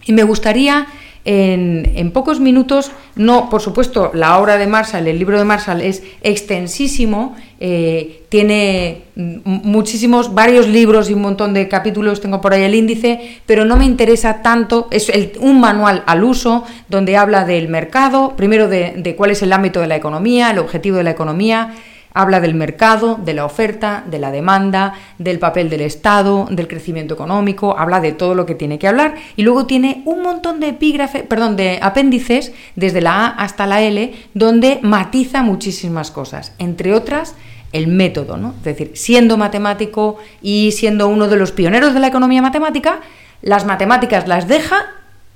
Y 0.05 0.13
me 0.13 0.23
gustaría, 0.23 0.87
en, 1.23 2.11
pocos 2.11 2.39
minutos, 2.39 2.91
no, 3.15 3.49
por 3.49 3.61
supuesto, 3.61 4.11
la 4.13 4.37
obra 4.37 4.57
de 4.57 4.67
Marshall, 4.67 5.07
el 5.07 5.17
libro 5.17 5.39
de 5.39 5.45
Marshall 5.45 5.81
es 5.81 6.03
extensísimo, 6.21 7.35
eh, 7.61 8.25
tiene 8.27 9.03
muchísimos, 9.15 10.33
varios 10.33 10.67
libros 10.67 11.09
y 11.09 11.13
un 11.13 11.21
montón 11.21 11.53
de 11.53 11.69
capítulos, 11.69 12.19
tengo 12.19 12.41
por 12.41 12.53
ahí 12.53 12.63
el 12.63 12.75
índice, 12.75 13.39
pero 13.45 13.63
no 13.63 13.77
me 13.77 13.85
interesa 13.85 14.41
tanto, 14.41 14.89
es 14.91 15.09
un 15.39 15.61
manual 15.61 16.03
al 16.05 16.23
uso 16.25 16.65
donde 16.89 17.15
habla 17.15 17.45
del 17.45 17.69
mercado, 17.69 18.33
primero 18.35 18.67
de 18.67 19.15
cuál 19.17 19.31
es 19.31 19.41
el 19.41 19.53
ámbito 19.53 19.79
de 19.79 19.87
la 19.87 19.95
economía, 19.95 20.51
el 20.51 20.59
objetivo 20.59 20.97
de 20.97 21.03
la 21.03 21.11
economía, 21.11 21.73
Habla 22.17 22.39
del 22.39 22.55
mercado, 22.55 23.19
de 23.21 23.33
la 23.33 23.43
oferta, 23.43 24.05
de 24.09 24.19
la 24.19 24.31
demanda, 24.31 24.93
del 25.17 25.37
papel 25.37 25.69
del 25.69 25.81
Estado, 25.81 26.47
del 26.49 26.69
crecimiento 26.69 27.13
económico, 27.13 27.77
habla 27.77 27.99
de 27.99 28.13
todo 28.13 28.35
lo 28.35 28.45
que 28.45 28.55
tiene 28.55 28.79
que 28.79 28.87
hablar 28.87 29.15
y 29.35 29.43
luego 29.43 29.65
tiene 29.65 30.01
un 30.05 30.21
montón 30.21 30.61
de 30.61 30.69
epígrafes, 30.69 31.23
perdón, 31.23 31.57
de 31.57 31.77
apéndices 31.81 32.53
desde 32.77 33.01
la 33.01 33.25
A 33.25 33.27
hasta 33.27 33.67
la 33.67 33.81
L 33.81 34.13
donde 34.33 34.79
matiza 34.81 35.43
muchísimas 35.43 36.09
cosas, 36.09 36.53
entre 36.57 36.93
otras 36.93 37.35
el 37.73 37.87
método, 37.87 38.37
¿no? 38.37 38.53
Es 38.59 38.63
decir, 38.63 38.91
siendo 38.95 39.35
matemático 39.35 40.17
y 40.41 40.71
siendo 40.71 41.09
uno 41.09 41.27
de 41.27 41.35
los 41.35 41.51
pioneros 41.51 41.93
de 41.93 41.99
la 41.99 42.07
economía 42.07 42.41
matemática, 42.41 43.01
las 43.41 43.65
matemáticas 43.65 44.25
las 44.25 44.47
deja 44.47 44.85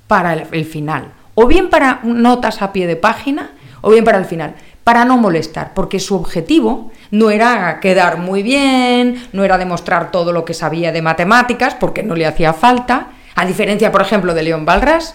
para 0.06 0.32
el 0.32 0.64
final, 0.64 1.12
o 1.34 1.46
bien 1.46 1.68
para 1.68 2.00
notas 2.04 2.62
a 2.62 2.72
pie 2.72 2.86
de 2.86 2.96
página, 2.96 3.50
o 3.82 3.90
bien 3.90 4.04
para 4.04 4.16
el 4.16 4.24
final 4.24 4.54
para 4.90 5.04
no 5.04 5.18
molestar, 5.18 5.72
porque 5.72 6.00
su 6.00 6.16
objetivo 6.16 6.90
no 7.12 7.30
era 7.30 7.78
quedar 7.78 8.18
muy 8.18 8.42
bien, 8.42 9.22
no 9.32 9.44
era 9.44 9.56
demostrar 9.56 10.10
todo 10.10 10.32
lo 10.32 10.44
que 10.44 10.52
sabía 10.52 10.90
de 10.90 11.00
matemáticas, 11.00 11.76
porque 11.76 12.02
no 12.02 12.16
le 12.16 12.26
hacía 12.26 12.52
falta, 12.52 13.12
a 13.36 13.46
diferencia, 13.46 13.92
por 13.92 14.02
ejemplo, 14.02 14.34
de 14.34 14.42
León 14.42 14.64
Balras, 14.64 15.14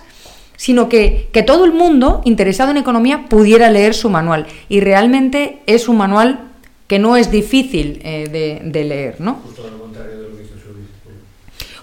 sino 0.55 0.87
que, 0.87 1.27
que 1.33 1.43
todo 1.43 1.65
el 1.65 1.73
mundo 1.73 2.21
interesado 2.23 2.71
en 2.71 2.77
economía 2.77 3.25
pudiera 3.27 3.69
leer 3.69 3.93
su 3.93 4.09
manual. 4.09 4.47
Y 4.69 4.79
realmente 4.79 5.61
es 5.65 5.89
un 5.89 5.97
manual 5.97 6.39
que 6.87 6.97
no 6.97 7.17
es 7.17 7.29
difícil 7.29 7.99
eh, 8.05 8.29
de, 8.31 8.61
de, 8.63 8.83
leer, 8.85 9.19
¿no? 9.19 9.41
Justo 9.43 9.69
lo 9.69 9.77
contrario 9.77 10.21
de 10.21 10.29
lo 10.29 10.37
que 10.37 10.43
hizo 10.43 10.55
su 10.57 10.73
discípulo. 10.73 11.17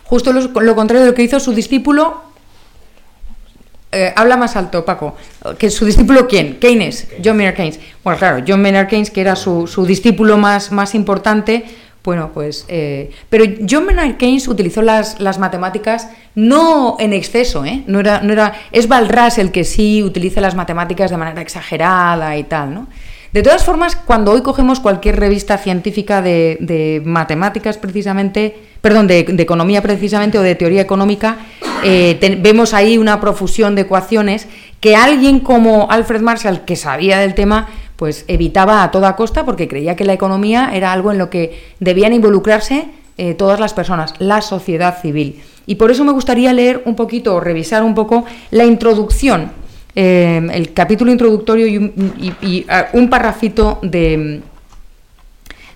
Justo 0.05 0.33
lo 0.63 0.75
contrario 0.75 1.05
de 1.05 1.11
lo 1.11 1.15
que 1.15 1.25
hizo 1.25 1.39
su 1.41 1.53
discípulo 1.53 2.32
eh, 3.93 4.13
habla 4.17 4.37
más 4.37 4.57
alto, 4.57 4.85
Paco. 4.85 5.17
¿Que 5.59 5.71
su 5.71 5.85
discípulo 5.85 6.27
quién? 6.27 6.59
Keynes, 6.59 7.09
John 7.23 7.37
Maynard 7.37 7.55
Keynes. 7.55 7.79
Bueno, 8.03 8.19
claro, 8.19 8.43
John 8.47 8.63
Maynard 8.63 8.89
Keynes, 8.89 9.11
que 9.11 9.21
era 9.21 9.37
su, 9.37 9.67
discípulo 9.87 10.39
más, 10.39 10.73
más 10.73 10.95
importante, 10.95 11.65
bueno, 12.03 12.31
pues... 12.33 12.65
Eh, 12.69 13.11
pero 13.29 13.45
John 13.69 13.87
Maynard 13.87 14.17
Keynes 14.17 14.49
utilizó 14.49 14.83
las, 14.83 15.21
las, 15.21 15.39
matemáticas 15.39 16.09
no 16.35 16.97
en 16.99 17.13
exceso, 17.13 17.65
¿eh? 17.65 17.85
No 17.87 18.01
era, 18.01 18.23
no 18.23 18.33
era, 18.33 18.55
es 18.73 18.89
Balras 18.89 19.39
el 19.39 19.53
que 19.53 19.63
sí 19.63 20.03
utiliza 20.03 20.41
las 20.41 20.57
matemáticas 20.57 21.11
de 21.11 21.17
manera 21.19 21.43
exagerada 21.43 22.37
y 22.37 22.45
tal, 22.45 22.75
¿no? 22.75 22.89
De 23.33 23.43
todas 23.43 23.65
formas, 23.65 23.97
cuando 23.97 24.33
hoy 24.33 24.43
cogemos 24.43 24.79
cualquier 24.79 25.19
revista 25.19 25.57
científica 25.57 26.21
de, 26.21 27.01
matemáticas 27.07 27.79
precisamente, 27.79 28.55
perdón, 28.83 29.07
de, 29.07 29.21
economía 29.21 29.81
precisamente 29.81 30.39
o 30.39 30.43
de 30.43 30.55
teoría 30.55 30.83
económica, 30.83 31.39
eh, 31.83 32.39
vemos 32.43 32.75
ahí 32.75 32.99
una 32.99 33.21
profusión 33.21 33.75
de 33.75 33.83
ecuaciones 33.83 34.49
que 34.81 34.97
alguien 34.97 35.41
como 35.41 35.91
Alfred 35.91 36.21
Marshall, 36.21 36.67
que 36.67 36.77
sabía 36.77 37.21
del 37.21 37.35
tema, 37.35 37.69
pues 37.97 38.27
evitaba 38.29 38.83
a 38.83 38.91
toda 38.91 39.17
costa 39.17 39.47
porque 39.47 39.67
creía 39.67 39.97
que 39.97 40.05
la 40.05 40.13
economía 40.13 40.71
era 40.75 40.93
algo 40.93 41.11
en 41.11 41.17
lo 41.17 41.31
que 41.31 41.73
debían 41.81 42.13
involucrarse 42.13 42.87
eh, 43.17 43.33
todas 43.33 43.59
las 43.59 43.73
personas, 43.73 44.13
la 44.19 44.43
sociedad 44.43 45.01
civil. 45.01 45.41
Y 45.65 45.77
por 45.77 45.91
eso 45.91 46.05
me 46.05 46.13
gustaría 46.13 46.53
leer 46.53 46.83
un 46.85 46.97
poquito 46.97 47.35
o 47.35 47.41
revisar 47.41 47.83
un 47.83 47.95
poco 47.95 48.27
la 48.51 48.65
introducción 48.65 49.62
Em, 49.95 50.49
el 50.51 50.73
capítulo 50.73 51.13
introductorio 51.13 51.67
y 51.67 51.77
un, 51.77 51.93
y, 52.41 52.63
parrafito 53.09 53.79
de, 53.83 54.41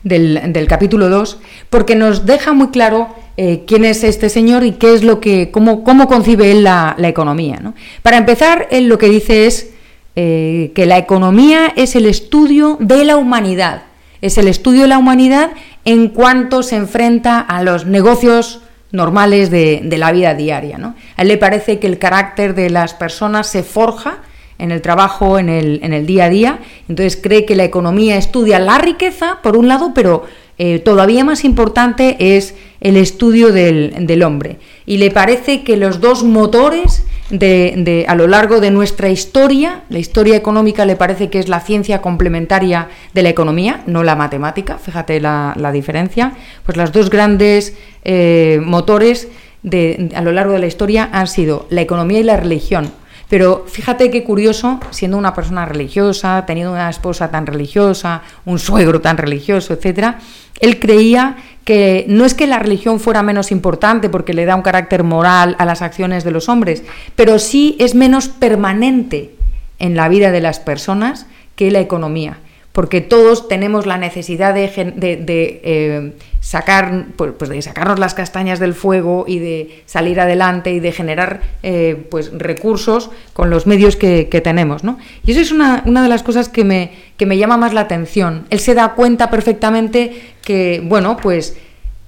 del, 0.03 0.67
capítulo 0.67 1.11
2, 1.11 1.39
porque 1.69 1.97
nos 1.97 2.25
deja 2.25 2.55
muy 2.55 2.69
claro 2.69 3.15
eh, 3.37 3.65
quién 3.67 3.85
es 3.85 4.05
este 4.05 4.31
señor 4.31 4.65
y 4.65 4.73
qué 4.73 4.95
es 4.95 5.05
lo 5.05 5.21
que, 5.21 5.51
cómo, 5.51 5.85
cómo 5.85 6.09
concibe 6.09 6.51
él 6.51 6.65
la, 6.65 6.95
la 6.97 7.09
economía. 7.09 7.59
¿no? 7.61 7.75
Para 8.03 8.17
empezar, 8.17 8.69
él 8.71 8.89
lo 8.89 8.97
que 8.97 9.11
dice 9.11 9.47
es 9.47 9.73
eh, 10.15 10.73
que 10.75 10.87
la 10.87 10.97
economía 10.97 11.75
es 11.77 11.95
el 11.95 12.07
estudio 12.07 12.79
de 12.81 13.05
la 13.05 13.19
humanidad, 13.19 13.83
es 14.23 14.39
el 14.39 14.49
estudio 14.49 14.83
de 14.83 14.89
la 14.89 14.97
humanidad 14.97 15.51
en 15.85 16.09
cuanto 16.09 16.63
se 16.63 16.77
enfrenta 16.77 17.39
a 17.39 17.63
los 17.63 17.85
negocios 17.85 18.63
normales 18.93 19.51
de, 19.51 19.83
la 19.97 20.13
vida 20.13 20.35
diaria. 20.35 20.79
¿no? 20.79 20.95
A 21.17 21.23
él 21.23 21.29
le 21.29 21.37
parece 21.39 21.79
que 21.79 21.87
el 21.87 21.99
carácter 21.99 22.55
de 22.55 22.71
las 22.71 22.95
personas 22.95 23.49
se 23.49 23.63
forja 23.63 24.19
en 24.59 24.71
el 24.71 24.81
trabajo, 24.81 25.39
en 25.39 25.49
el, 25.49 25.81
en 25.83 25.93
el 25.93 26.07
día 26.07 26.25
a 26.25 26.29
día, 26.31 26.59
entonces 26.89 27.19
cree 27.23 27.45
que 27.45 27.57
la 27.57 27.65
economía 27.65 28.17
estudia 28.17 28.59
la 28.59 28.79
riqueza, 28.79 29.41
por 29.43 29.57
un 29.57 29.69
lado, 29.69 29.93
pero 29.95 30.25
eh, 30.59 30.79
todavía 30.79 31.25
más 31.25 31.45
importante 31.45 32.17
es 32.19 32.55
el 32.81 32.97
estudio 32.97 33.53
del, 33.53 34.07
del, 34.07 34.23
hombre. 34.23 34.57
Y 34.87 34.97
le 34.97 35.11
parece 35.11 35.63
que 35.63 35.77
los 35.77 36.01
dos 36.01 36.25
motores 36.25 37.05
de, 37.31 38.05
a 38.09 38.15
lo 38.15 38.27
largo 38.27 38.61
de 38.61 38.71
nuestra 38.71 39.09
historia. 39.11 39.83
La 39.89 39.99
historia 39.99 40.37
económica 40.37 40.85
le 40.85 40.97
parece 40.97 41.31
que 41.31 41.39
es 41.39 41.49
la 41.49 41.61
ciencia 41.61 42.01
complementaria 42.01 42.89
de 43.15 43.23
la 43.23 43.29
economía, 43.29 43.83
no 43.87 44.03
la 44.03 44.17
matemática, 44.17 44.79
fíjate 44.79 45.21
la, 45.21 45.71
diferencia. 45.73 46.33
Pues 46.65 46.77
los 46.77 46.93
dos 46.93 47.11
grandes 47.11 47.77
eh, 48.05 48.61
motores 48.63 49.29
de, 49.63 50.11
a 50.15 50.23
lo 50.23 50.33
largo 50.33 50.53
de 50.53 50.61
la 50.61 50.67
historia 50.67 51.09
han 51.13 51.27
sido 51.27 51.67
la 51.71 51.81
economía 51.81 52.21
y 52.21 52.25
la 52.25 52.37
religión. 52.37 52.93
Pero 53.29 53.65
fíjate 53.67 54.11
qué 54.11 54.23
curioso, 54.23 54.79
siendo 54.91 55.17
una 55.17 55.35
persona 55.35 55.67
religiosa, 55.67 56.45
teniendo 56.47 56.73
una 56.73 56.89
esposa 56.89 57.31
tan 57.31 57.45
religiosa, 57.45 58.23
un 58.45 58.61
suegro 58.61 59.01
tan 59.01 59.17
religioso, 59.17 59.75
etcétera, 59.75 60.21
él 60.61 60.79
creía 60.79 61.37
que 61.67 62.05
no 62.07 62.25
es 62.25 62.35
que 62.35 62.47
la 62.47 62.61
religión 62.61 63.01
fuera 63.01 63.25
menos 63.25 63.51
importante 63.51 64.09
porque 64.09 64.35
le 64.35 64.45
da 64.45 64.55
un 64.55 64.63
carácter 64.63 65.03
moral 65.03 65.57
a 65.59 65.65
las 65.65 65.83
acciones 65.83 66.23
de 66.23 66.31
los 66.31 66.49
hombres, 66.49 66.85
pero 67.17 67.41
sí 67.41 67.75
es 67.81 67.97
menos 67.97 68.29
permanente 68.29 69.35
en 69.81 69.97
la 69.97 70.09
vida 70.09 70.31
de 70.31 70.41
las 70.41 70.61
personas 70.61 71.27
que 71.57 71.73
la 71.73 71.81
economía 71.81 72.39
porque 72.77 73.01
todos 73.01 73.49
tenemos 73.49 73.87
la 73.87 73.97
necesidad 73.97 74.53
de, 74.53 74.71
eh, 74.77 76.13
sacar, 76.41 77.07
pues, 77.17 77.33
pues, 77.39 77.49
de 77.49 77.63
sacarnos 77.63 77.99
las 77.99 78.13
castañas 78.13 78.59
del 78.59 78.75
fuego 78.75 79.25
y 79.27 79.39
de 79.39 79.83
salir 79.87 80.21
adelante 80.21 80.73
y 80.73 80.81
de 80.81 80.93
generar 80.93 81.41
eh, 81.63 82.07
pues, 82.11 82.31
recursos 82.37 83.09
con 83.33 83.49
los 83.49 83.67
medios 83.67 83.97
que, 83.97 84.27
tenemos. 84.45 84.85
¿no? 84.85 84.99
Y 85.25 85.31
eso 85.31 85.41
es 85.41 85.53
una, 85.53 85.81
de 85.87 86.09
las 86.11 86.23
cosas 86.23 86.51
que 86.51 86.65
me, 86.65 86.91
que 87.17 87.25
me 87.25 87.39
llama 87.39 87.57
más 87.57 87.73
la 87.73 87.81
atención. 87.81 88.45
Él 88.51 88.61
se 88.61 88.75
da 88.75 88.93
cuenta 88.93 89.31
perfectamente 89.31 90.35
que, 90.43 90.83
bueno, 90.85 91.17
pues 91.17 91.57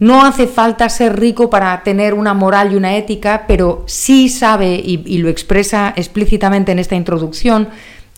no 0.01 0.23
hace 0.23 0.47
falta 0.47 0.91
ser 0.91 1.19
rico 1.19 1.49
para 1.49 1.83
tener 1.83 2.13
una 2.13 2.35
moral 2.35 2.75
y 2.75 2.77
una 2.77 2.95
ética, 2.99 3.45
pero 3.49 3.85
sí 3.87 4.29
sabe, 4.29 4.75
y, 4.75 5.17
lo 5.17 5.31
expresa 5.31 5.95
explícitamente 5.97 6.73
en 6.73 6.79
esta 6.79 6.95
introducción, 6.95 7.69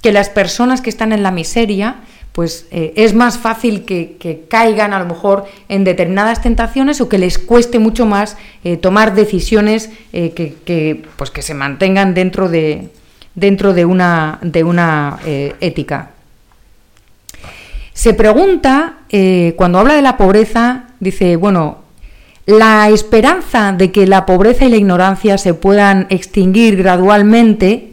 que 0.03 0.11
las 0.11 0.31
personas 0.31 0.81
que 0.81 0.91
están 0.91 1.13
en 1.13 1.23
la 1.23 1.31
miseria, 1.31 1.99
pues 2.33 2.67
eh, 2.71 2.93
es 2.97 3.15
más 3.15 3.39
fácil 3.39 3.85
que, 3.85 4.45
caigan 4.49 4.93
a 4.93 4.99
lo 4.99 5.07
mejor 5.07 5.47
en 5.69 5.85
determinadas 5.85 6.43
tentaciones 6.43 7.01
o 7.01 7.09
que 7.09 7.19
les 7.19 7.39
cueste 7.39 7.79
mucho 7.79 8.07
más 8.07 8.37
eh, 8.65 8.77
tomar 8.77 9.15
decisiones 9.15 9.91
eh, 10.13 10.31
que, 10.31 11.03
pues 11.17 11.31
que 11.31 11.43
se 11.43 11.55
mantengan 11.55 12.15
dentro 12.15 12.49
de, 12.49 12.89
dentro 13.35 13.75
de 13.75 13.85
una, 13.85 14.39
de 14.43 14.65
una 14.65 15.19
ética. 15.25 16.11
Se 17.93 18.15
pregunta, 18.15 19.01
cuando 19.57 19.79
habla 19.79 19.95
de 19.95 20.03
la 20.03 20.17
pobreza, 20.17 20.85
dice, 21.01 21.37
bueno, 21.37 21.79
la 22.47 22.89
esperanza 22.89 23.73
de 23.73 23.93
que 23.93 24.07
la 24.07 24.25
pobreza 24.25 24.65
y 24.65 24.71
la 24.71 24.77
ignorancia 24.77 25.37
se 25.37 25.53
puedan 25.53 26.07
extinguir 26.09 26.77
gradualmente 26.77 27.90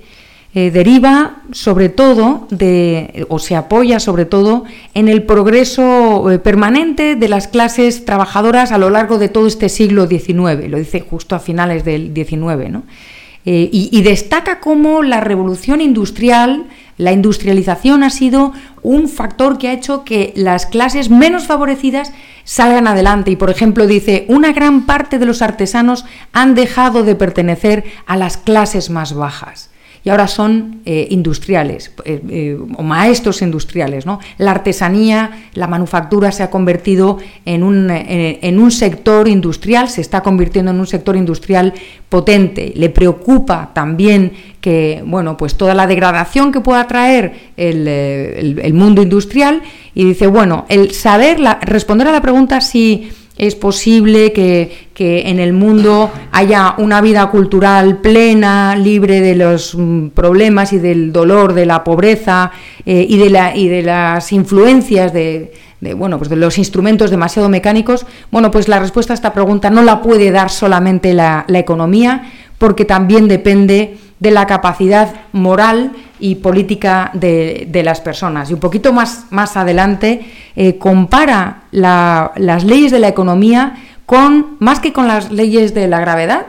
eh, 0.60 0.72
deriva 0.72 1.44
sobre 1.52 1.88
todo 1.88 2.48
de, 2.50 3.28
o 3.30 3.38
se 3.38 3.56
apoya 3.56 4.00
sobre 4.00 4.26
todo 4.26 4.64
en 4.96 5.08
el 5.08 5.22
progreso 5.22 6.32
eh, 6.32 6.40
permanente 6.40 7.16
de 7.16 7.28
las 7.28 7.48
clases 7.48 8.06
trabajadoras 8.06 8.72
a 8.72 8.80
lo 8.80 8.90
largo 8.90 9.20
de 9.20 9.30
todo 9.30 9.46
este 9.46 9.70
siglo 9.70 10.08
XIX, 10.08 10.68
lo 10.68 10.80
dice 10.80 11.02
justo 11.02 11.36
a 11.36 11.40
finales 11.40 11.86
del 11.86 12.12
XIX, 12.12 12.72
¿no? 12.72 12.84
Eh, 13.46 13.70
y, 13.72 14.02
destaca 14.02 14.60
cómo 14.60 15.04
la 15.04 15.22
revolución 15.22 15.80
industrial, 15.80 16.66
la 16.98 17.12
industrialización 17.12 18.02
ha 18.02 18.10
sido 18.10 18.52
un 18.82 19.10
factor 19.10 19.60
que 19.60 19.68
ha 19.68 19.74
hecho 19.74 20.04
que 20.06 20.34
las 20.36 20.66
clases 20.66 21.12
menos 21.12 21.46
favorecidas 21.46 22.14
salgan 22.46 22.88
adelante. 22.88 23.30
Y, 23.30 23.36
por 23.36 23.52
ejemplo, 23.52 23.86
dice, 23.86 24.26
una 24.28 24.54
gran 24.54 24.88
parte 24.88 25.20
de 25.20 25.28
los 25.28 25.44
artesanos 25.44 26.04
han 26.34 26.56
dejado 26.56 27.04
de 27.04 27.14
pertenecer 27.14 27.84
a 28.08 28.18
las 28.18 28.38
clases 28.38 28.90
más 28.90 29.14
bajas 29.14 29.70
y 30.08 30.10
ahora 30.10 30.30
son 30.30 30.80
eh, 30.86 31.06
industriales 31.10 31.92
eh, 32.06 32.22
eh, 32.30 32.58
o 32.78 32.82
maestros 32.82 33.42
industriales. 33.42 34.06
¿no? 34.06 34.22
La 34.38 34.52
artesanía, 34.52 35.50
la 35.54 35.68
manufactura 35.68 36.32
se 36.32 36.44
ha 36.44 36.50
convertido 36.50 37.18
en 37.44 37.62
un, 37.62 37.90
en 37.92 38.58
un 38.58 38.72
sector 38.72 39.28
industrial, 39.28 39.90
se 39.90 40.00
está 40.00 40.24
convirtiendo 40.24 40.72
en 40.72 40.80
un 40.80 40.88
sector 40.88 41.18
industrial 41.18 41.74
potente. 42.08 42.72
Le 42.78 42.88
preocupa 42.90 43.72
también 43.74 44.32
que, 44.62 45.04
bueno, 45.06 45.36
pues 45.36 45.56
toda 45.56 45.74
la 45.74 45.88
degradación 45.88 46.54
que 46.54 46.62
pueda 46.62 46.88
traer 46.88 47.52
el, 47.58 47.86
el 47.86 48.74
mundo 48.74 49.02
industrial 49.02 49.62
y 49.94 50.06
dice, 50.06 50.28
bueno, 50.28 50.66
el 50.70 50.92
saber, 50.92 51.38
responder 51.64 52.08
a 52.08 52.14
la 52.14 52.22
pregunta 52.22 52.62
si 52.62 53.12
es 53.38 53.56
posible 53.56 54.34
que, 54.34 54.88
en 55.00 55.40
el 55.40 55.54
mundo 55.54 56.12
haya 56.32 56.74
una 56.80 57.02
vida 57.02 57.30
cultural 57.30 57.98
plena, 57.98 58.76
libre 58.76 59.22
de 59.22 59.36
los 59.36 59.76
mm, 59.76 60.08
problemas 60.08 60.74
y 60.74 60.80
del 60.80 61.14
dolor 61.14 61.54
de 61.54 61.68
la 61.68 61.84
pobreza 61.84 62.52
eh, 62.84 63.06
y, 63.08 63.18
de 63.18 63.30
la, 63.30 63.56
y 63.56 63.68
de 63.68 63.84
las 63.84 64.32
influencias 64.32 65.14
de, 65.14 65.54
bueno, 65.96 66.18
pues 66.18 66.32
de 66.32 66.36
los 66.36 66.58
instrumentos 66.58 67.12
demasiado 67.12 67.48
mecánicos. 67.48 68.08
Bueno, 68.32 68.50
pues 68.50 68.68
la 68.68 68.80
respuesta 68.80 69.14
a 69.14 69.16
esta 69.16 69.34
pregunta 69.34 69.70
no 69.70 69.84
la 69.84 70.02
puede 70.02 70.32
dar 70.32 70.50
solamente 70.50 71.14
la, 71.14 71.46
la 71.48 71.60
economía, 71.60 72.32
porque 72.58 72.86
también 72.86 73.28
depende 73.28 73.98
de 74.20 74.32
la 74.32 74.48
capacidad 74.48 75.14
moral 75.32 75.92
y 76.20 76.36
política 76.36 77.12
de, 77.14 77.82
las 77.84 78.02
personas. 78.02 78.50
Y 78.50 78.54
un 78.54 78.60
poquito 78.60 78.94
más, 78.94 79.26
más 79.30 79.56
adelante 79.58 80.26
eh, 80.56 80.78
compara 80.78 81.64
las 81.72 82.64
leyes 82.64 82.92
de 82.92 83.00
la 83.00 83.08
economía 83.08 83.78
con, 84.06 84.58
más 84.60 84.80
que 84.80 84.94
con 84.94 85.08
las 85.08 85.32
leyes 85.32 85.74
de 85.74 85.88
la 85.88 86.00
gravedad, 86.00 86.48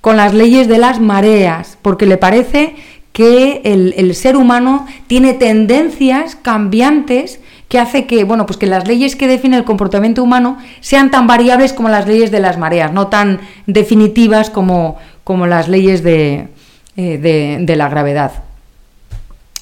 con 0.00 0.16
las 0.16 0.34
leyes 0.34 0.68
de 0.68 0.78
las 0.78 1.00
mareas, 1.00 1.78
porque 1.80 2.06
le 2.06 2.16
parece 2.16 2.74
que 3.12 3.62
el, 3.64 4.14
ser 4.16 4.36
humano 4.36 4.86
tiene 5.06 5.34
tendencias 5.34 6.34
cambiantes 6.34 7.38
que 7.68 7.78
hace 7.78 8.06
que, 8.06 8.24
bueno, 8.24 8.44
pues 8.44 8.56
que 8.56 8.66
las 8.66 8.88
leyes 8.88 9.14
que 9.14 9.28
definen 9.28 9.60
el 9.60 9.64
comportamiento 9.64 10.20
humano 10.22 10.58
sean 10.80 11.12
tan 11.12 11.28
variables 11.28 11.72
como 11.72 11.88
las 11.88 12.08
leyes 12.08 12.32
de 12.32 12.40
las 12.40 12.58
mareas, 12.58 12.92
no 12.92 13.06
tan 13.06 13.40
definitivas 13.66 14.50
como, 14.50 14.96
como 15.22 15.46
las 15.46 15.68
leyes 15.68 16.02
de, 16.02 16.48
eh, 16.96 17.58
de, 17.60 17.76
la 17.76 17.88
gravedad. 17.88 18.44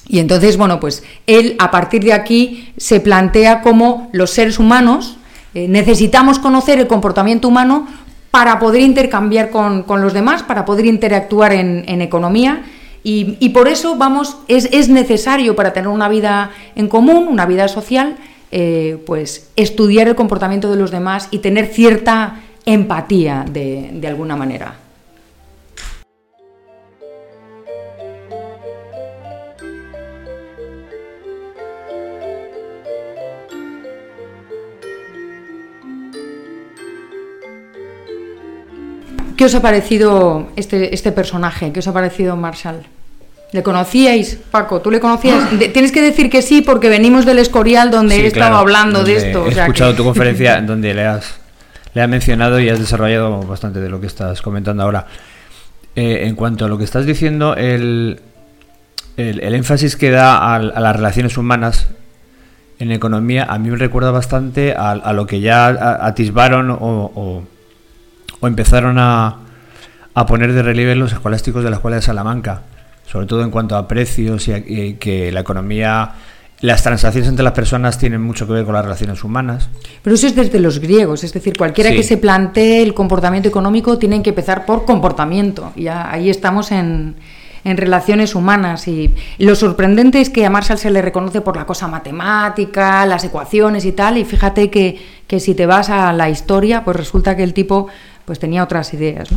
Y 0.07 0.19
entonces, 0.19 0.55
bueno, 0.55 0.79
pues 0.79 1.03
él 1.25 1.55
a 1.57 1.71
partir 1.71 2.03
de 2.03 2.13
aquí 2.13 2.73
se 2.77 2.99
plantea 2.99 3.61
cómo 3.61 4.09
los 4.11 4.29
seres 4.29 4.59
humanos 4.59 5.17
eh, 5.55 5.67
necesitamos 5.67 6.37
conocer 6.37 6.79
el 6.79 6.85
comportamiento 6.85 7.47
humano 7.47 7.87
para 8.29 8.59
poder 8.59 8.81
intercambiar 8.81 9.49
con, 9.49 9.83
los 9.87 10.13
demás, 10.13 10.43
para 10.43 10.63
poder 10.63 10.85
interactuar 10.85 11.53
en, 11.53 12.01
economía. 12.01 12.63
Y, 13.03 13.49
por 13.49 13.67
eso, 13.67 13.95
vamos, 13.95 14.37
es, 14.47 14.69
es, 14.71 14.89
necesario 14.89 15.55
para 15.55 15.73
tener 15.73 15.89
una 15.89 16.09
vida 16.09 16.51
en 16.75 16.87
común, 16.87 17.27
una 17.27 17.47
vida 17.47 17.67
social, 17.67 18.15
eh, 18.51 19.01
pues 19.07 19.49
estudiar 19.55 20.07
el 20.07 20.13
comportamiento 20.15 20.69
de 20.69 20.77
los 20.77 20.91
demás 20.91 21.29
y 21.31 21.39
tener 21.39 21.65
cierta 21.65 22.41
empatía 22.65 23.43
de, 23.51 23.89
de 23.93 24.07
alguna 24.07 24.35
manera. 24.35 24.82
¿Qué 39.37 39.45
os 39.45 39.55
ha 39.55 39.61
parecido 39.61 40.47
este, 40.55 40.93
este 40.93 41.11
personaje? 41.11 41.71
¿Qué 41.71 41.79
os 41.79 41.87
ha 41.87 41.93
parecido 41.93 42.35
Marshall? 42.35 42.83
¿Le 43.51 43.61
conocíais, 43.61 44.39
Paco? 44.49 44.81
¿Tú 44.81 44.89
le 44.89 44.99
conocías? 44.99 45.49
tienes 45.73 45.91
que 45.91 46.01
decir 46.01 46.29
que 46.29 46.41
sí 46.41 46.61
porque 46.61 46.89
venimos 46.89 47.23
del 47.25 47.37
Escorial 47.37 47.91
donde 47.91 48.15
he 48.15 48.27
estado 48.27 48.57
hablando 48.57 49.03
de 49.03 49.15
esto. 49.15 49.45
He 49.45 49.49
escuchado 49.49 49.93
tu 49.95 50.03
conferencia 50.03 50.59
donde 50.61 50.93
le 50.95 51.05
has, 51.05 51.35
le 51.93 52.01
has 52.01 52.09
mencionado 52.09 52.59
y 52.59 52.69
has 52.69 52.79
desarrollado 52.79 53.41
bastante 53.43 53.79
de 53.79 53.89
lo 53.89 54.01
que 54.01 54.07
estás 54.07 54.41
comentando 54.41 54.81
ahora. 54.81 55.05
Eh, 55.95 56.25
en 56.25 56.35
cuanto 56.35 56.65
a 56.65 56.67
lo 56.67 56.79
que 56.79 56.83
estás 56.83 57.05
diciendo, 57.05 57.55
el, 57.55 58.19
el, 59.17 59.53
énfasis 59.53 59.95
que 59.95 60.09
da 60.09 60.55
a, 60.55 60.59
las 60.59 60.95
relaciones 60.95 61.37
humanas 61.37 61.89
en 62.79 62.91
economía 62.91 63.45
a 63.47 63.59
mí 63.59 63.69
me 63.69 63.77
recuerda 63.77 64.09
bastante 64.09 64.73
a, 64.73 65.13
lo 65.13 65.27
que 65.27 65.41
ya 65.41 65.67
atisbaron 66.01 66.71
o 66.71 67.11
o 67.13 67.43
empezaron 68.47 68.97
a, 68.99 69.37
a 70.13 70.25
poner 70.25 70.53
de 70.53 70.61
relieve 70.61 70.95
los 70.95 71.13
escolásticos 71.13 71.63
de 71.63 71.69
la 71.69 71.77
Escuela 71.77 71.97
de 71.97 72.01
Salamanca, 72.01 72.61
sobre 73.05 73.25
todo 73.25 73.43
en 73.43 73.51
cuanto 73.51 73.75
a 73.75 73.87
precios 73.87 74.47
y, 74.47 74.93
que 74.95 75.31
la 75.31 75.41
economía 75.41 76.13
las 76.61 76.81
transacciones 76.81 77.27
entre 77.27 77.43
las 77.43 77.51
personas 77.51 77.97
tienen 77.97 78.21
mucho 78.21 78.47
que 78.47 78.53
ver 78.53 78.63
con 78.63 78.73
las 78.73 78.85
relaciones 78.85 79.21
humanas. 79.25 79.67
Pero 80.01 80.15
eso 80.15 80.27
es 80.27 80.35
desde 80.35 80.59
los 80.59 80.79
griegos, 80.79 81.25
es 81.25 81.33
decir, 81.33 81.57
cualquiera 81.57 81.91
que 81.91 82.03
se 82.03 82.15
plantee 82.15 82.81
el 82.81 82.93
comportamiento 82.93 83.49
económico 83.49 83.97
tiene 83.97 84.23
que 84.23 84.29
empezar 84.29 84.65
por 84.65 84.85
comportamiento. 84.85 85.73
Y 85.75 85.87
ahí 85.87 86.29
estamos 86.29 86.71
en, 86.71 87.15
en 87.63 87.77
relaciones 87.77 88.35
humanas. 88.35 88.87
Y 88.87 89.13
lo 89.39 89.55
sorprendente 89.55 90.21
es 90.21 90.29
que 90.29 90.45
a 90.45 90.49
Marshall 90.49 90.77
se 90.77 90.89
le 90.89 91.01
reconoce 91.01 91.41
por 91.41 91.55
la 91.55 91.65
cosa 91.65 91.87
matemática, 91.87 93.05
las 93.05 93.23
ecuaciones 93.23 93.85
y 93.85 93.91
tal. 93.91 94.17
Y 94.17 94.25
fíjate 94.25 94.69
que, 94.69 94.99
que 95.27 95.39
si 95.39 95.55
te 95.55 95.65
vas 95.65 95.89
a 95.89 96.13
la 96.13 96.29
historia, 96.29 96.83
pues 96.83 96.97
resulta 96.97 97.35
que 97.35 97.43
el 97.43 97.53
tipo 97.53 97.87
pues 98.25 98.39
tenía 98.39 98.63
otras 98.63 98.93
ideas. 98.93 99.29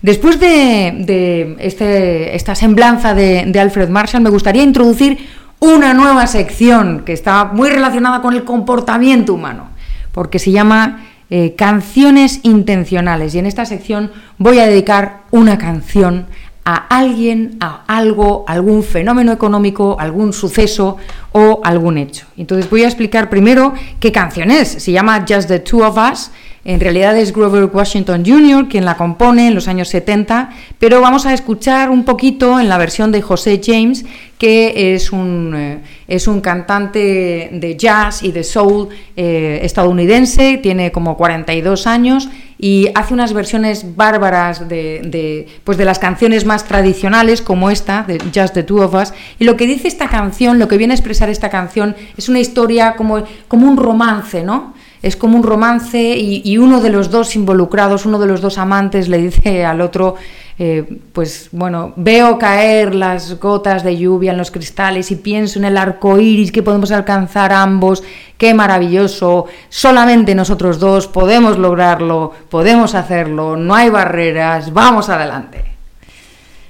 Después 0.00 0.40
de, 0.40 1.56
este, 1.60 2.34
esta 2.34 2.54
semblanza 2.54 3.14
de, 3.14 3.52
Alfred 3.58 3.88
Marshall, 3.88 4.22
me 4.22 4.30
gustaría 4.30 4.62
introducir 4.62 5.18
una 5.60 5.94
nueva 5.94 6.26
sección 6.26 7.02
que 7.04 7.12
está 7.12 7.44
muy 7.44 7.70
relacionada 7.70 8.20
con 8.20 8.34
el 8.34 8.44
comportamiento 8.44 9.34
humano, 9.34 9.68
porque 10.10 10.38
se 10.38 10.50
llama 10.50 11.04
eh, 11.30 11.54
Canciones 11.56 12.40
Intencionales. 12.42 13.34
Y 13.34 13.38
en 13.38 13.46
esta 13.46 13.64
sección 13.64 14.10
voy 14.38 14.58
a 14.58 14.66
dedicar 14.66 15.20
una 15.30 15.58
canción 15.58 16.26
a 16.64 16.74
alguien, 16.74 17.56
a 17.60 17.82
algo, 17.86 18.44
algún 18.46 18.82
fenómeno 18.82 19.32
económico, 19.32 19.96
algún 19.98 20.32
suceso 20.32 20.96
o 21.32 21.60
algún 21.64 21.98
hecho. 21.98 22.26
Entonces 22.36 22.70
voy 22.70 22.84
a 22.84 22.86
explicar 22.86 23.30
primero 23.30 23.74
qué 23.98 24.12
canción 24.12 24.50
es. 24.50 24.68
Se 24.68 24.92
llama 24.92 25.24
Just 25.28 25.48
the 25.48 25.58
Two 25.60 25.84
of 25.84 25.96
Us 25.96 26.30
en 26.64 26.78
realidad 26.78 27.16
es 27.18 27.32
Grover 27.32 27.64
Washington 27.72 28.22
Jr. 28.24 28.68
quien 28.68 28.84
la 28.84 28.96
compone 28.96 29.48
en 29.48 29.54
los 29.54 29.66
años 29.66 29.88
70, 29.88 30.50
pero 30.78 31.00
vamos 31.00 31.26
a 31.26 31.34
escuchar 31.34 31.90
un 31.90 32.04
poquito 32.04 32.60
en 32.60 32.68
la 32.68 32.78
versión 32.78 33.10
de 33.10 33.20
José 33.20 33.60
James, 33.64 34.04
que 34.38 34.94
es 34.94 35.10
un, 35.10 35.54
eh, 35.56 35.80
es 36.06 36.28
un 36.28 36.40
cantante 36.40 37.50
de 37.52 37.76
jazz 37.76 38.22
y 38.22 38.30
de 38.30 38.44
soul 38.44 38.88
eh, 39.16 39.60
estadounidense, 39.62 40.58
tiene 40.58 40.92
como 40.92 41.16
42 41.16 41.88
años 41.88 42.28
y 42.58 42.88
hace 42.94 43.12
unas 43.12 43.32
versiones 43.32 43.96
bárbaras 43.96 44.68
de, 44.68 45.48
pues 45.64 45.76
de 45.78 45.84
las 45.84 45.98
canciones 45.98 46.46
más 46.46 46.64
tradicionales 46.64 47.42
como 47.42 47.70
esta, 47.70 48.04
de 48.04 48.20
Just 48.32 48.54
the 48.54 48.62
Two 48.62 48.82
of 48.82 48.94
Us. 48.94 49.12
Y 49.40 49.44
lo 49.44 49.56
que 49.56 49.66
dice 49.66 49.88
esta 49.88 50.08
canción, 50.08 50.60
lo 50.60 50.68
que 50.68 50.76
viene 50.76 50.94
a 50.94 50.96
expresar 50.96 51.28
esta 51.28 51.50
canción, 51.50 51.96
es 52.16 52.28
una 52.28 52.38
historia 52.38 52.94
como, 52.94 53.24
como 53.48 53.66
un 53.66 53.76
romance, 53.76 54.44
¿no? 54.44 54.74
Es 55.02 55.16
como 55.16 55.36
un 55.36 55.42
romance 55.42 56.16
y, 56.16 56.56
uno 56.58 56.80
de 56.80 56.90
los 56.90 57.10
dos 57.10 57.34
involucrados, 57.34 58.06
uno 58.06 58.20
de 58.20 58.26
los 58.26 58.40
dos 58.40 58.56
amantes 58.56 59.08
le 59.08 59.18
dice 59.18 59.64
al 59.64 59.80
otro, 59.80 60.14
eh, 60.58 61.00
pues 61.12 61.48
bueno, 61.50 61.92
veo 61.96 62.38
caer 62.38 62.94
las 62.94 63.40
gotas 63.40 63.82
de 63.82 63.96
lluvia 63.96 64.30
en 64.30 64.38
los 64.38 64.52
cristales 64.52 65.10
y 65.10 65.16
pienso 65.16 65.58
en 65.58 65.64
el 65.64 65.76
arco 65.76 66.20
iris 66.20 66.52
que 66.52 66.62
podemos 66.62 66.92
alcanzar 66.92 67.52
ambos, 67.52 68.04
qué 68.38 68.54
maravilloso, 68.54 69.46
solamente 69.68 70.36
nosotros 70.36 70.78
dos 70.78 71.08
podemos 71.08 71.58
lograrlo, 71.58 72.32
podemos 72.48 72.94
hacerlo, 72.94 73.56
no 73.56 73.74
hay 73.74 73.90
barreras, 73.90 74.72
vamos 74.72 75.08
adelante. 75.08 75.64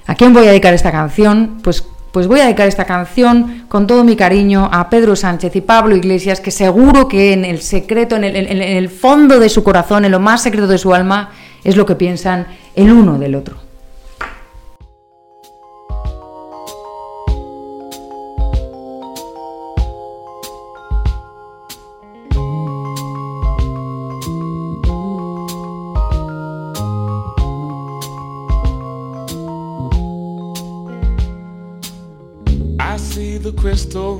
¿A 0.06 0.14
quién 0.14 0.32
voy 0.32 0.46
a 0.46 0.50
dedicar 0.50 0.74
esta 0.74 0.90
canción? 0.90 1.60
Pues 1.62 1.84
pues 2.12 2.28
voy 2.28 2.40
a 2.40 2.44
dedicar 2.44 2.68
esta 2.68 2.84
canción 2.84 3.64
con 3.68 3.86
todo 3.86 4.04
mi 4.04 4.16
cariño 4.16 4.68
a 4.70 4.90
Pedro 4.90 5.16
Sánchez 5.16 5.56
y 5.56 5.62
Pablo 5.62 5.96
Iglesias, 5.96 6.40
que 6.40 6.50
seguro 6.50 7.08
que 7.08 7.32
en 7.32 7.44
el 7.44 7.60
secreto, 7.62 8.16
en 8.16 8.24
el, 8.24 8.88
fondo 8.90 9.40
de 9.40 9.48
su 9.48 9.64
corazón, 9.64 10.04
en 10.04 10.12
lo 10.12 10.20
más 10.20 10.42
secreto 10.42 10.66
de 10.66 10.78
su 10.78 10.92
alma, 10.94 11.30
es 11.64 11.76
lo 11.76 11.86
que 11.86 11.94
piensan 11.94 12.46
el 12.76 12.92
uno 12.92 13.18
del 13.18 13.34
otro. 13.34 13.71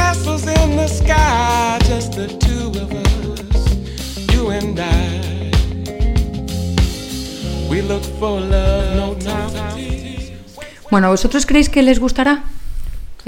castles 0.00 0.44
in 0.46 0.76
the 0.76 0.88
sky, 0.88 1.78
just 1.90 2.12
the 2.12 2.28
two 2.44 2.66
of 2.82 2.88
us, 3.06 3.60
you 4.32 4.50
and 4.50 4.78
I. 4.78 5.50
We 7.70 7.82
look 7.82 8.04
for 8.18 8.40
love, 8.40 8.96
no 8.96 9.14
time. 9.14 9.50
Bueno, 10.90 11.08
¿vosotros 11.10 11.46
creéis 11.46 11.68
que 11.68 11.82
les 11.82 12.00
gustará? 12.00 12.44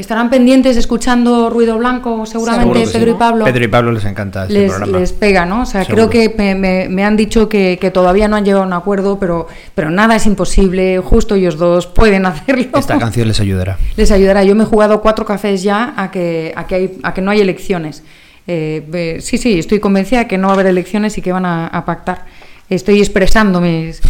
Estarán 0.03 0.31
pendientes 0.31 0.77
escuchando 0.77 1.49
Ruido 1.49 1.79
Blanco, 1.79 2.27
seguramente 2.27 2.88
Pedro 2.93 3.12
y 3.12 3.15
Pablo. 3.15 3.45
Pedro 3.45 3.65
y 3.65 3.69
Pablo 3.69 3.93
les 3.93 4.05
encanta 4.05 4.43
este 4.43 4.55
les, 4.55 4.69
programa. 4.69 4.99
Les 4.99 5.12
pega, 5.12 5.47
¿no? 5.47 5.62
O 5.62 5.65
sea, 5.65 5.85
creo 5.85 6.11
que 6.11 6.35
me, 6.37 6.57
me, 6.57 6.88
me, 6.88 7.05
han 7.05 7.17
dicho 7.17 7.49
que, 7.49 7.79
que, 7.81 7.93
todavía 7.93 8.27
no 8.27 8.35
han 8.35 8.45
llegado 8.45 8.65
a 8.65 8.67
un 8.67 8.73
acuerdo, 8.73 9.21
pero, 9.21 9.47
pero 9.77 9.91
nada 9.91 10.17
es 10.17 10.27
imposible. 10.27 10.99
Justo 10.99 11.37
ellos 11.37 11.57
dos 11.57 11.87
pueden 11.87 12.27
hacerlo. 12.27 12.77
Esta 12.77 12.99
canción 12.99 13.29
les 13.29 13.38
ayudará. 13.38 13.79
Les 13.97 14.11
ayudará. 14.11 14.43
Yo 14.43 14.57
me 14.57 14.65
he 14.65 14.67
jugado 14.67 15.01
cuatro 15.03 15.25
cafés 15.25 15.62
ya 15.62 15.95
a 15.97 16.11
que, 16.11 16.53
a 16.57 16.67
que, 16.67 16.75
hay, 16.75 16.99
a 17.05 17.15
que 17.15 17.23
no 17.23 17.31
hay 17.31 17.41
elecciones. 17.41 18.03
Eh, 18.49 19.19
sí, 19.21 19.38
sí, 19.38 19.61
estoy 19.61 19.79
convencida 19.79 20.19
de 20.19 20.27
que 20.27 20.37
no 20.37 20.49
va 20.49 20.55
a 20.55 20.57
haber 20.57 20.67
elecciones 20.67 21.17
y 21.17 21.23
que 21.23 21.31
van 21.31 21.47
a, 21.47 21.69
a 21.69 21.85
pactar 21.85 22.25
estoy 22.74 22.98
expresando 22.98 23.61
mis, 23.61 24.00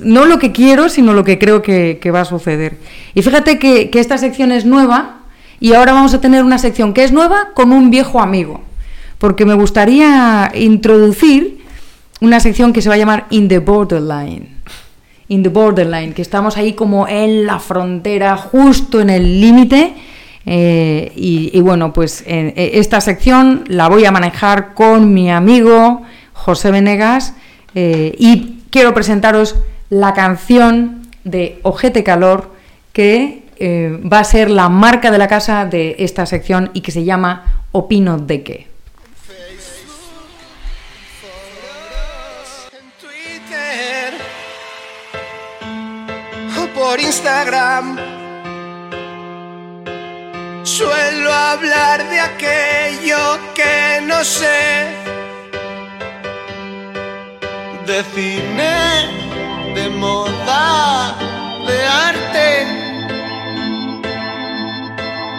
no 0.00 0.24
lo 0.24 0.38
que 0.38 0.52
quiero, 0.52 0.88
sino 0.88 1.12
lo 1.12 1.24
que 1.24 1.38
creo 1.38 1.62
que, 1.62 2.10
va 2.12 2.22
a 2.22 2.24
suceder. 2.24 2.78
Y 3.14 3.22
fíjate 3.22 3.58
que, 3.58 3.90
esta 3.94 4.18
sección 4.18 4.52
es 4.52 4.64
nueva 4.64 5.20
y 5.60 5.72
ahora 5.72 5.92
vamos 5.92 6.14
a 6.14 6.20
tener 6.20 6.44
una 6.44 6.58
sección 6.58 6.92
que 6.92 7.04
es 7.04 7.12
nueva 7.12 7.50
con 7.54 7.72
un 7.72 7.90
viejo 7.90 8.20
amigo, 8.20 8.60
porque 9.18 9.46
me 9.46 9.54
gustaría 9.54 10.50
introducir 10.54 11.64
una 12.20 12.40
sección 12.40 12.72
que 12.72 12.82
se 12.82 12.88
va 12.88 12.96
a 12.96 12.98
llamar 12.98 13.26
In 13.30 13.48
the 13.48 13.58
Borderline. 13.58 14.56
In 15.28 15.42
the 15.42 15.48
Borderline, 15.48 16.12
que 16.12 16.22
estamos 16.22 16.56
ahí 16.56 16.74
como 16.74 17.08
en 17.08 17.46
la 17.46 17.58
frontera, 17.58 18.36
justo 18.36 19.00
en 19.00 19.10
el 19.10 19.40
límite. 19.40 19.94
Eh, 20.48 21.10
y, 21.16 21.60
bueno, 21.60 21.92
pues 21.92 22.22
en, 22.24 22.52
esta 22.56 23.00
sección 23.00 23.64
la 23.66 23.88
voy 23.88 24.04
a 24.04 24.12
manejar 24.12 24.74
con 24.74 25.12
mi 25.12 25.28
amigo 25.28 26.02
José 26.46 26.70
Venegas, 26.70 27.34
eh, 27.74 28.14
y 28.16 28.60
quiero 28.70 28.94
presentaros 28.94 29.56
la 29.90 30.14
canción 30.14 31.08
de 31.24 31.58
Ojete 31.64 32.04
Calor, 32.04 32.52
que 32.92 33.42
eh, 33.56 34.00
va 34.00 34.20
a 34.20 34.24
ser 34.24 34.48
la 34.48 34.68
marca 34.68 35.10
de 35.10 35.18
la 35.18 35.26
casa 35.26 35.66
de 35.66 35.96
esta 35.98 36.24
sección 36.24 36.70
y 36.72 36.82
que 36.82 36.92
se 36.92 37.02
llama 37.02 37.64
Opino 37.72 38.16
de 38.16 38.42
qué. 38.44 38.66
por 46.76 47.00
Instagram. 47.00 47.96
Suelo 50.62 51.32
hablar 51.32 52.08
de 52.10 52.20
aquello 52.20 53.38
que 53.54 54.02
no 54.02 54.22
sé 54.22 55.05
de 57.86 58.02
cine, 58.14 58.76
de 59.74 59.88
moda, 59.90 61.14
de 61.68 61.86
arte 61.86 62.66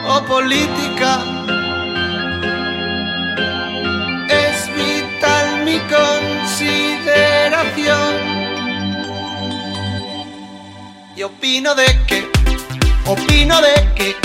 o 0.08 0.22
política. 0.26 1.20
Es 4.30 4.70
vital 4.74 5.66
mi 5.66 5.78
consideración. 5.96 8.14
Y 11.18 11.24
opino 11.24 11.76
de 11.76 12.00
que, 12.08 12.32
opino 13.06 13.62
de 13.62 13.74
que, 13.96 14.16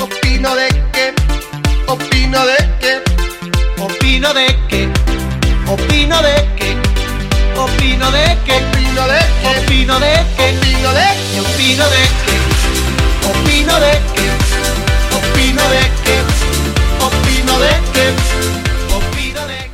opino 0.00 0.56
de 0.56 0.68
que, 0.92 1.14
opino 1.86 2.46
de 2.46 2.56
que, 2.80 3.02
opino 3.82 4.32
de 4.32 4.46
que, 4.68 4.88
opino 5.68 6.22
de 6.22 6.34
que 6.46 6.51
opino 7.62 8.10
de 8.10 8.38
que, 8.44 8.54
opino 8.56 9.06
de 9.06 9.18
que, 9.40 9.48
opino 9.48 9.98
de 10.00 10.14
que, 10.36 10.48
opino 11.40 11.84
de 11.84 12.02
que, 12.24 12.36
opino 13.30 13.74
de 13.78 13.92
que, 14.14 14.26
opino 15.16 15.62
de 15.68 15.80
que, 16.02 16.16
opino 17.04 17.58
de 17.58 17.58
que, 17.58 17.58
opino 17.58 17.58
de 17.58 17.68
que, 17.92 18.94
opino 18.94 19.46
de. 19.46 19.70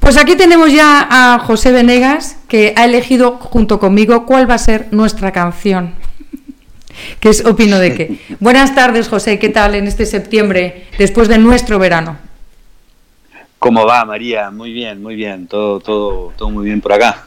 Pues 0.00 0.16
aquí 0.16 0.36
tenemos 0.36 0.72
ya 0.72 1.06
a 1.10 1.38
José 1.38 1.72
Venegas 1.72 2.36
que 2.48 2.72
ha 2.76 2.86
elegido 2.86 3.32
junto 3.40 3.78
conmigo 3.78 4.24
cuál 4.24 4.48
va 4.48 4.54
a 4.54 4.58
ser 4.58 4.88
nuestra 4.90 5.32
canción. 5.32 5.94
que 7.20 7.28
es 7.28 7.44
Opino 7.44 7.78
de 7.78 7.94
qué. 7.94 8.18
Buenas 8.40 8.74
tardes, 8.74 9.08
José, 9.08 9.38
¿qué 9.38 9.50
tal 9.50 9.74
en 9.74 9.86
este 9.86 10.06
septiembre 10.06 10.86
después 10.96 11.28
de 11.28 11.36
nuestro 11.36 11.78
verano? 11.78 12.25
¿Cómo 13.66 13.84
va, 13.84 14.04
María? 14.04 14.52
Muy 14.52 14.72
bien, 14.72 15.02
muy 15.02 15.16
bien, 15.16 15.48
todo, 15.48 15.80
todo, 15.80 16.32
todo 16.36 16.50
muy 16.50 16.66
bien 16.66 16.80
por 16.80 16.92
acá. 16.92 17.24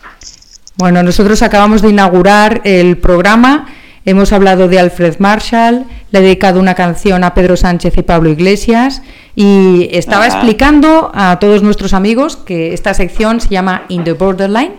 Bueno, 0.77 1.03
nosotros 1.03 1.41
acabamos 1.41 1.81
de 1.81 1.89
inaugurar 1.89 2.61
el 2.63 2.97
programa, 2.97 3.67
hemos 4.05 4.31
hablado 4.31 4.69
de 4.69 4.79
Alfred 4.79 5.17
Marshall, 5.19 5.83
le 6.11 6.19
he 6.19 6.21
dedicado 6.21 6.61
una 6.61 6.75
canción 6.75 7.25
a 7.25 7.33
Pedro 7.33 7.57
Sánchez 7.57 7.97
y 7.97 8.03
Pablo 8.03 8.29
Iglesias 8.29 9.01
y 9.35 9.89
estaba 9.91 10.27
Ajá. 10.27 10.37
explicando 10.37 11.11
a 11.13 11.39
todos 11.39 11.61
nuestros 11.61 11.93
amigos 11.93 12.37
que 12.37 12.73
esta 12.73 12.93
sección 12.93 13.41
se 13.41 13.49
llama 13.49 13.83
In 13.89 14.05
the 14.05 14.13
Borderline 14.13 14.71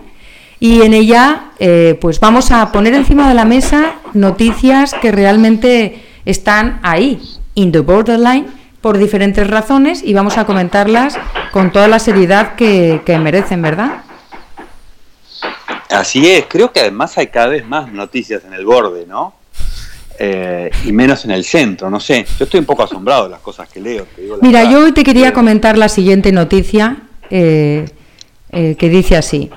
y 0.59 0.81
en 0.81 0.95
ella 0.95 1.51
eh, 1.59 1.95
pues 2.01 2.19
vamos 2.19 2.49
a 2.49 2.71
poner 2.71 2.95
encima 2.95 3.29
de 3.29 3.35
la 3.35 3.45
mesa 3.45 3.97
noticias 4.15 4.95
que 4.99 5.11
realmente 5.11 6.03
están 6.25 6.79
ahí, 6.81 7.21
in 7.53 7.71
the 7.71 7.81
borderline, 7.81 8.47
por 8.81 8.97
diferentes 8.97 9.47
razones 9.47 10.03
y 10.03 10.13
vamos 10.13 10.37
a 10.37 10.45
comentarlas 10.45 11.17
con 11.51 11.71
toda 11.71 11.87
la 11.87 11.99
seriedad 11.99 12.55
que, 12.55 13.01
que, 13.05 13.17
merecen, 13.19 13.61
¿verdad? 13.61 14.03
Así 15.89 16.27
es, 16.29 16.45
creo 16.47 16.71
que 16.71 16.79
además 16.79 17.17
hay 17.17 17.27
cada 17.27 17.47
vez 17.47 17.65
más 17.65 17.91
noticias 17.91 18.43
en 18.43 18.53
el 18.53 18.65
borde, 18.65 19.05
¿no? 19.05 19.35
Eh, 20.17 20.69
y 20.85 20.91
menos 20.91 21.25
en 21.25 21.31
el 21.31 21.43
centro, 21.43 21.89
no 21.89 21.99
sé. 21.99 22.25
Yo 22.37 22.45
estoy 22.45 22.59
un 22.59 22.65
poco 22.65 22.83
asombrado 22.83 23.25
de 23.25 23.31
las 23.31 23.39
cosas 23.39 23.67
que 23.69 23.79
leo. 23.79 24.05
Te 24.15 24.21
digo 24.21 24.37
Mira, 24.41 24.59
verdad. 24.59 24.71
yo 24.71 24.83
hoy 24.85 24.91
te 24.91 25.03
quería 25.03 25.33
comentar 25.33 25.77
la 25.77 25.89
siguiente 25.89 26.31
noticia 26.31 26.97
eh, 27.29 27.89
eh, 28.51 28.75
que 28.77 28.89
dice 28.89 29.17
así. 29.17 29.49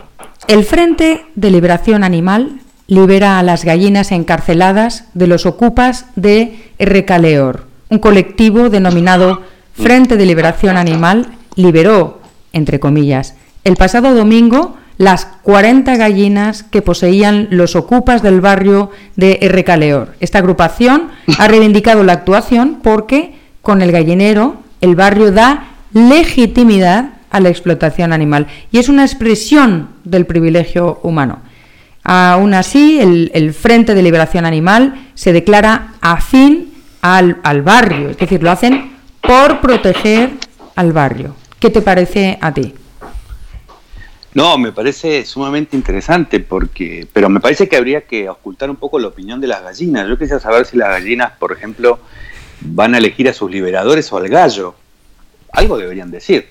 El 0.48 0.64
Frente 0.64 1.26
de 1.34 1.50
Liberación 1.50 2.02
Animal 2.02 2.60
libera 2.86 3.38
a 3.38 3.42
las 3.42 3.64
gallinas 3.64 4.12
encarceladas 4.12 5.08
de 5.14 5.26
los 5.26 5.46
ocupas 5.46 6.06
de 6.16 6.70
Recaleor 6.78 7.73
un 7.94 8.00
colectivo 8.00 8.70
denominado 8.70 9.42
Frente 9.72 10.16
de 10.16 10.26
Liberación 10.26 10.76
Animal 10.76 11.28
liberó, 11.54 12.20
entre 12.52 12.80
comillas, 12.80 13.34
el 13.62 13.76
pasado 13.76 14.14
domingo 14.14 14.76
las 14.98 15.26
40 15.42 15.96
gallinas 15.96 16.62
que 16.62 16.82
poseían 16.82 17.48
los 17.50 17.74
ocupas 17.74 18.22
del 18.22 18.40
barrio 18.40 18.90
de 19.16 19.38
Errecaleor. 19.42 20.14
Esta 20.20 20.38
agrupación 20.38 21.08
ha 21.38 21.48
reivindicado 21.48 22.04
la 22.04 22.12
actuación 22.12 22.80
porque 22.82 23.34
con 23.62 23.80
el 23.82 23.90
gallinero 23.90 24.56
el 24.80 24.94
barrio 24.94 25.32
da 25.32 25.68
legitimidad 25.92 27.10
a 27.30 27.40
la 27.40 27.48
explotación 27.48 28.12
animal 28.12 28.46
y 28.70 28.78
es 28.78 28.88
una 28.88 29.04
expresión 29.04 29.88
del 30.04 30.26
privilegio 30.26 31.00
humano. 31.02 31.40
Aún 32.04 32.54
así, 32.54 33.00
el, 33.00 33.54
Frente 33.54 33.94
de 33.94 34.02
Liberación 34.02 34.44
Animal 34.44 35.06
se 35.14 35.32
declara 35.32 35.94
afín 36.02 36.73
al, 37.04 37.38
al 37.42 37.60
barrio, 37.60 38.08
es 38.08 38.16
decir, 38.16 38.42
lo 38.42 38.50
hacen 38.50 38.96
por 39.20 39.60
proteger 39.60 40.30
al 40.74 40.94
barrio. 40.94 41.36
¿Qué 41.58 41.68
te 41.68 41.82
parece 41.82 42.38
a 42.40 42.54
ti? 42.54 42.72
No, 44.32 44.56
me 44.56 44.72
parece 44.72 45.26
sumamente 45.26 45.76
interesante 45.76 46.40
porque, 46.40 47.06
pero 47.12 47.28
me 47.28 47.40
parece 47.40 47.68
que 47.68 47.76
habría 47.76 48.06
que 48.06 48.30
ocultar 48.30 48.70
un 48.70 48.76
poco 48.76 48.98
la 48.98 49.08
opinión 49.08 49.38
de 49.38 49.48
las 49.48 49.62
gallinas. 49.62 50.08
Yo 50.08 50.16
quisiera 50.16 50.40
saber 50.40 50.64
si 50.64 50.78
las 50.78 50.88
gallinas, 50.88 51.32
por 51.32 51.52
ejemplo, 51.52 51.98
van 52.62 52.94
a 52.94 52.98
elegir 52.98 53.28
a 53.28 53.34
sus 53.34 53.50
liberadores 53.50 54.10
o 54.10 54.16
al 54.16 54.28
gallo. 54.30 54.74
Algo 55.52 55.76
deberían 55.76 56.10
decir. 56.10 56.48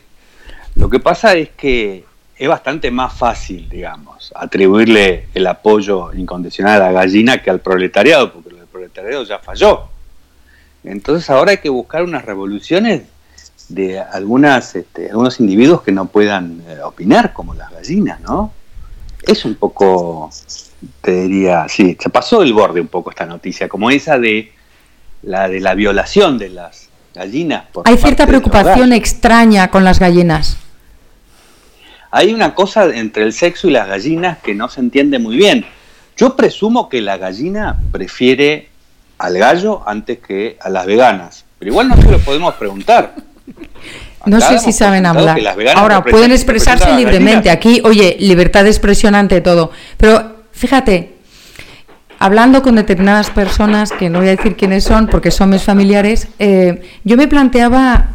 Lo 0.76 0.88
que 0.88 1.00
pasa 1.00 1.34
es 1.34 1.50
que 1.50 2.06
es 2.38 2.48
bastante 2.48 2.92
más 2.92 3.12
fácil, 3.12 3.68
digamos, 3.70 4.32
atribuirle 4.36 5.30
el 5.34 5.48
apoyo 5.48 6.14
incondicional 6.14 6.80
a 6.80 6.86
la 6.86 6.92
gallina 6.92 7.42
que 7.42 7.50
al 7.50 7.60
proletariado, 7.60 8.32
porque 8.32 8.50
el 8.50 8.68
proletariado 8.68 9.24
ya 9.24 9.40
falló. 9.40 9.93
Entonces 10.84 11.30
ahora 11.30 11.52
hay 11.52 11.58
que 11.58 11.70
buscar 11.70 12.04
unas 12.04 12.26
revoluciones 12.26 13.04
de 13.70 14.00
algunas, 14.00 14.76
este, 14.76 15.10
algunos 15.10 15.40
individuos 15.40 15.82
que 15.82 15.92
no 15.92 16.08
puedan 16.08 16.62
eh, 16.68 16.80
opinar 16.84 17.34
como 17.34 17.54
las 17.54 17.72
gallinas, 17.72 18.20
¿no? 18.22 18.52
Es 19.22 19.46
un 19.46 19.56
poco, 19.56 20.30
te 21.02 21.24
diría, 21.24 21.68
sí, 21.70 21.98
se 22.00 22.10
pasó 22.10 22.42
del 22.42 22.54
borde 22.54 22.82
un 22.82 22.88
poco 22.88 23.10
esta 23.10 23.26
noticia, 23.26 23.70
como 23.70 23.90
esa 23.90 24.20
de 24.20 24.52
la 25.22 25.48
de 25.48 25.62
la 25.62 25.74
violación 25.74 26.38
de 26.38 26.50
las 26.50 26.90
gallinas. 27.16 27.66
Hay 27.86 27.98
cierta 27.98 28.28
preocupación 28.28 28.92
extraña 28.92 29.70
con 29.70 29.84
las 29.84 30.00
gallinas. 30.00 30.58
Hay 32.12 32.34
una 32.34 32.54
cosa 32.54 32.86
entre 32.94 33.24
el 33.24 33.34
sexo 33.34 33.70
y 33.70 33.72
las 33.72 33.88
gallinas 33.88 34.38
que 34.40 34.54
no 34.54 34.70
se 34.70 34.82
entiende 34.82 35.18
muy 35.18 35.38
bien. 35.38 35.66
Yo 36.18 36.36
presumo 36.36 36.90
que 36.90 37.02
la 37.02 37.18
gallina 37.18 37.80
prefiere 37.92 38.70
al 39.18 39.38
gallo 39.38 39.82
antes 39.86 40.20
que 40.20 40.58
a 40.62 40.70
las 40.70 40.86
veganas, 40.86 41.46
pero 41.60 41.72
igual 41.72 41.90
no 41.90 41.98
se 41.98 42.10
lo 42.10 42.20
podemos 42.20 42.54
preguntar. 42.56 43.16
No 44.26 44.40
sé 44.40 44.58
si 44.60 44.72
saben 44.72 45.06
hablar. 45.06 45.38
Ahora, 45.76 46.02
pueden 46.02 46.32
expresarse 46.32 46.96
libremente. 46.96 47.50
Aquí, 47.50 47.82
oye, 47.84 48.16
libertad 48.20 48.64
de 48.64 48.70
expresión 48.70 49.16
ante 49.16 49.42
todo. 49.42 49.72
Pero 49.98 50.38
fíjate, 50.54 51.16
hablando 52.20 52.62
con 52.62 52.76
determinadas 52.76 53.30
personas, 53.32 53.92
que 53.92 54.10
no 54.10 54.20
voy 54.20 54.30
a 54.30 54.36
decir 54.38 54.56
quiénes 54.56 54.86
son 54.86 55.08
porque 55.08 55.30
son 55.30 55.50
mis 55.50 55.64
familiares, 55.64 56.30
eh, 56.40 56.82
yo 57.04 57.18
me 57.18 57.28
planteaba 57.28 58.12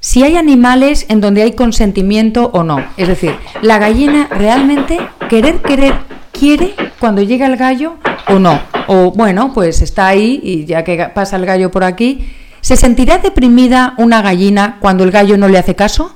si 0.00 0.24
hay 0.24 0.36
animales 0.36 1.06
en 1.08 1.20
donde 1.20 1.42
hay 1.42 1.52
consentimiento 1.52 2.50
o 2.52 2.64
no. 2.64 2.84
Es 2.96 3.06
decir, 3.06 3.36
la 3.62 3.78
gallina 3.78 4.26
realmente 4.32 4.98
querer, 5.28 5.62
querer, 5.62 5.94
quiere 6.32 6.74
cuando 6.98 7.22
llega 7.22 7.46
el 7.46 7.56
gallo 7.56 7.98
o 8.28 8.38
no. 8.38 8.60
O 8.86 9.10
bueno, 9.12 9.52
pues 9.54 9.80
está 9.82 10.08
ahí 10.08 10.40
y 10.42 10.64
ya 10.64 10.84
que 10.84 11.10
pasa 11.14 11.36
el 11.36 11.46
gallo 11.46 11.70
por 11.70 11.84
aquí, 11.84 12.32
¿Se 12.62 12.76
sentirá 12.76 13.18
deprimida 13.18 13.94
una 13.98 14.22
gallina 14.22 14.78
cuando 14.78 15.02
el 15.02 15.10
gallo 15.10 15.36
no 15.36 15.48
le 15.48 15.58
hace 15.58 15.74
caso? 15.74 16.14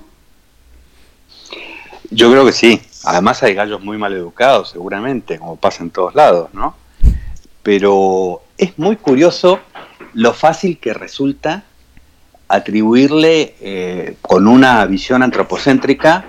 Yo 2.11 2.31
creo 2.31 2.47
que 2.47 2.53
sí. 2.53 2.81
Además 3.03 3.43
hay 3.43 3.55
gallos 3.55 3.83
muy 3.83 3.99
mal 3.99 4.13
educados, 4.13 4.71
seguramente, 4.71 5.41
como 5.41 5.57
pasa 5.57 5.83
en 5.83 5.91
todos 5.91 6.15
lados, 6.15 6.51
¿no? 6.55 6.77
Pero 7.65 8.43
es 8.57 8.79
muy 8.79 8.95
curioso 8.95 9.59
lo 10.15 10.33
fácil 10.33 10.79
que 10.79 10.95
resulta 10.95 11.65
atribuirle 12.47 13.57
eh, 13.61 14.17
con 14.23 14.47
una 14.47 14.87
visión 14.87 15.25
antropocéntrica 15.25 16.27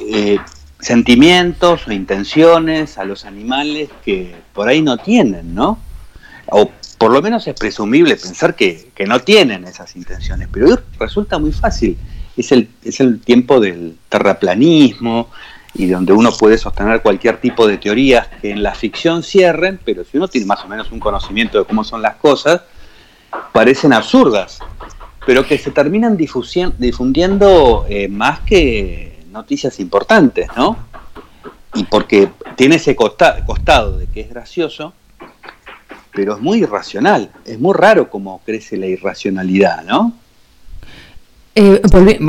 eh, 0.00 0.38
sentimientos 0.86 1.88
o 1.88 1.90
intenciones 1.90 2.96
a 2.96 3.04
los 3.04 3.24
animales 3.24 3.88
que 4.04 4.36
por 4.52 4.68
ahí 4.68 4.82
no 4.82 4.98
tienen, 4.98 5.52
¿no? 5.52 5.80
O 6.46 6.70
por 6.96 7.10
lo 7.10 7.20
menos 7.20 7.44
es 7.48 7.54
presumible 7.54 8.14
pensar 8.14 8.54
que, 8.54 8.92
no 9.04 9.18
tienen 9.18 9.64
esas 9.64 9.96
intenciones, 9.96 10.48
pero 10.52 10.80
resulta 11.00 11.40
muy 11.40 11.50
fácil. 11.50 11.98
Es 12.36 12.52
el, 12.52 12.68
es 12.84 13.00
el 13.00 13.20
tiempo 13.20 13.58
del 13.58 13.96
terraplanismo 14.08 15.28
y 15.74 15.86
donde 15.86 16.12
uno 16.12 16.30
puede 16.30 16.56
sostener 16.56 17.02
cualquier 17.02 17.40
tipo 17.40 17.66
de 17.66 17.78
teorías 17.78 18.28
que 18.40 18.52
en 18.52 18.62
la 18.62 18.72
ficción 18.72 19.24
cierren, 19.24 19.80
pero 19.84 20.04
si 20.04 20.18
uno 20.18 20.28
tiene 20.28 20.46
más 20.46 20.64
o 20.64 20.68
menos 20.68 20.92
un 20.92 21.00
conocimiento 21.00 21.58
de 21.58 21.64
cómo 21.64 21.82
son 21.82 22.00
las 22.00 22.14
cosas, 22.14 22.60
parecen 23.52 23.92
absurdas, 23.92 24.60
pero 25.26 25.44
que 25.44 25.58
se 25.58 25.72
terminan 25.72 26.16
difundiendo 26.16 27.86
eh, 27.88 28.06
más 28.06 28.38
que 28.40 29.15
noticias 29.36 29.78
importantes, 29.80 30.48
¿no? 30.56 30.76
Y 31.74 31.84
porque 31.84 32.30
tiene 32.56 32.76
ese 32.76 32.96
costado 32.96 33.98
de 33.98 34.06
que 34.06 34.20
es 34.22 34.30
gracioso, 34.30 34.94
pero 36.12 36.34
es 36.34 36.40
muy 36.40 36.62
irracional. 36.62 37.30
Es 37.44 37.60
muy 37.60 37.74
raro 37.74 38.08
cómo 38.08 38.40
crece 38.44 38.76
la 38.76 38.86
irracionalidad, 38.86 39.84
¿no? 39.84 40.14
Eh, 41.54 41.80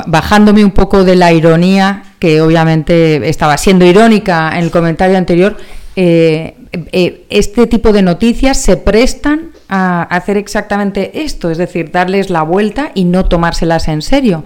bajándome 0.07 0.63
un 0.63 0.71
poco 0.71 1.03
de 1.03 1.15
la 1.15 1.33
ironía, 1.33 2.03
que 2.19 2.41
obviamente 2.41 3.27
estaba 3.27 3.57
siendo 3.57 3.85
irónica 3.85 4.57
en 4.57 4.63
el 4.63 4.71
comentario 4.71 5.17
anterior, 5.17 5.57
eh, 5.95 6.55
eh, 6.91 7.25
este 7.29 7.67
tipo 7.67 7.91
de 7.91 8.03
noticias 8.03 8.61
se 8.61 8.77
prestan 8.77 9.51
a 9.69 10.03
hacer 10.03 10.37
exactamente 10.37 11.23
esto, 11.23 11.51
es 11.51 11.57
decir, 11.57 11.91
darles 11.91 12.29
la 12.29 12.43
vuelta 12.43 12.91
y 12.93 13.03
no 13.03 13.25
tomárselas 13.25 13.87
en 13.87 14.01
serio. 14.01 14.43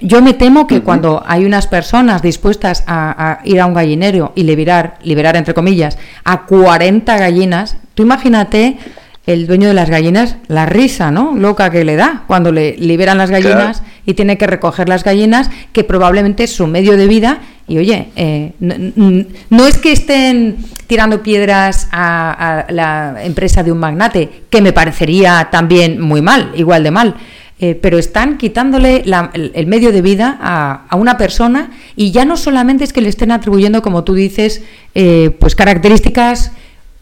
Yo, 0.00 0.22
me 0.22 0.34
temo 0.34 0.66
que 0.66 0.82
cuando 0.82 1.22
hay 1.26 1.44
unas 1.44 1.66
personas 1.66 2.22
dispuestas 2.22 2.84
a, 2.86 3.40
ir 3.44 3.60
a 3.60 3.66
un 3.66 3.74
gallinero 3.74 4.32
y 4.36 4.44
liberar, 4.44 4.98
liberar 5.02 5.36
entre 5.36 5.54
comillas, 5.54 5.98
a 6.24 6.46
40 6.46 7.18
gallinas, 7.18 7.76
tú 7.94 8.04
imagínate 8.04 8.78
el 9.26 9.46
dueño 9.46 9.68
de 9.68 9.74
las 9.74 9.90
gallinas, 9.90 10.36
la 10.48 10.66
risa, 10.66 11.10
¿no? 11.10 11.34
Loca 11.36 11.70
que 11.70 11.84
le 11.84 11.96
da 11.96 12.24
cuando 12.26 12.52
le 12.52 12.76
liberan 12.76 13.18
las 13.18 13.30
gallinas 13.30 13.82
y 14.06 14.14
tiene 14.14 14.38
que 14.38 14.46
recoger 14.46 14.88
las 14.88 15.04
gallinas, 15.04 15.50
que 15.72 15.84
probablemente 15.84 16.44
es 16.44 16.54
su 16.54 16.66
medio 16.66 16.96
de 16.96 17.06
vida. 17.06 17.38
Y 17.70 17.78
oye, 17.78 18.08
eh, 18.16 18.52
no, 18.58 19.66
es 19.66 19.78
que 19.78 19.92
estén 19.92 20.56
tirando 20.88 21.22
piedras 21.22 21.88
a, 21.92 22.66
la 22.68 23.22
empresa 23.22 23.62
de 23.62 23.70
un 23.70 23.78
magnate, 23.78 24.42
que 24.50 24.60
me 24.60 24.72
parecería 24.72 25.48
también 25.52 26.00
muy 26.00 26.20
mal, 26.20 26.50
igual 26.56 26.82
de 26.82 26.90
mal. 26.90 27.14
Eh, 27.60 27.78
pero 27.80 27.96
están 27.98 28.38
quitándole 28.38 29.04
el, 29.54 29.66
medio 29.68 29.92
de 29.92 30.02
vida 30.02 30.36
a, 30.40 30.96
una 30.96 31.16
persona 31.16 31.70
y 31.94 32.10
ya 32.10 32.24
no 32.24 32.36
solamente 32.36 32.82
es 32.82 32.92
que 32.92 33.02
le 33.02 33.08
estén 33.08 33.30
atribuyendo, 33.30 33.82
como 33.82 34.02
tú 34.02 34.14
dices, 34.14 34.64
eh, 34.96 35.30
pues 35.38 35.54
características 35.54 36.50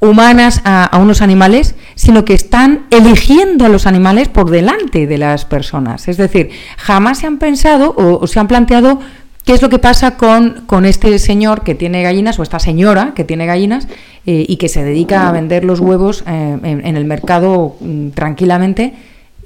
humanas 0.00 0.60
a, 0.64 0.96
unos 1.00 1.22
animales, 1.22 1.74
sino 1.94 2.24
que 2.24 2.34
están 2.34 2.86
eligiendo 2.90 3.64
a 3.64 3.68
los 3.68 3.86
animales 3.86 4.28
por 4.28 4.50
delante 4.50 5.06
de 5.06 5.18
las 5.18 5.44
personas. 5.44 6.08
Es 6.08 6.16
decir, 6.16 6.50
jamás 6.76 7.18
se 7.18 7.26
han 7.26 7.38
pensado 7.38 7.94
o, 7.96 8.26
se 8.26 8.38
han 8.38 8.46
planteado 8.46 9.00
qué 9.48 9.54
es 9.54 9.62
lo 9.62 9.70
que 9.70 9.78
pasa 9.78 10.18
con, 10.18 10.64
con, 10.66 10.84
este 10.84 11.18
señor 11.18 11.62
que 11.62 11.74
tiene 11.74 12.02
gallinas 12.02 12.38
o 12.38 12.42
esta 12.42 12.58
señora 12.58 13.14
que 13.16 13.24
tiene 13.24 13.46
gallinas 13.46 13.88
eh, 14.26 14.44
y 14.46 14.58
que 14.58 14.68
se 14.68 14.84
dedica 14.84 15.26
a 15.26 15.32
vender 15.32 15.64
los 15.64 15.80
huevos 15.80 16.22
eh, 16.26 16.58
en, 16.62 16.96
el 16.98 17.06
mercado 17.06 17.76
mm, 17.80 18.10
tranquilamente. 18.10 18.92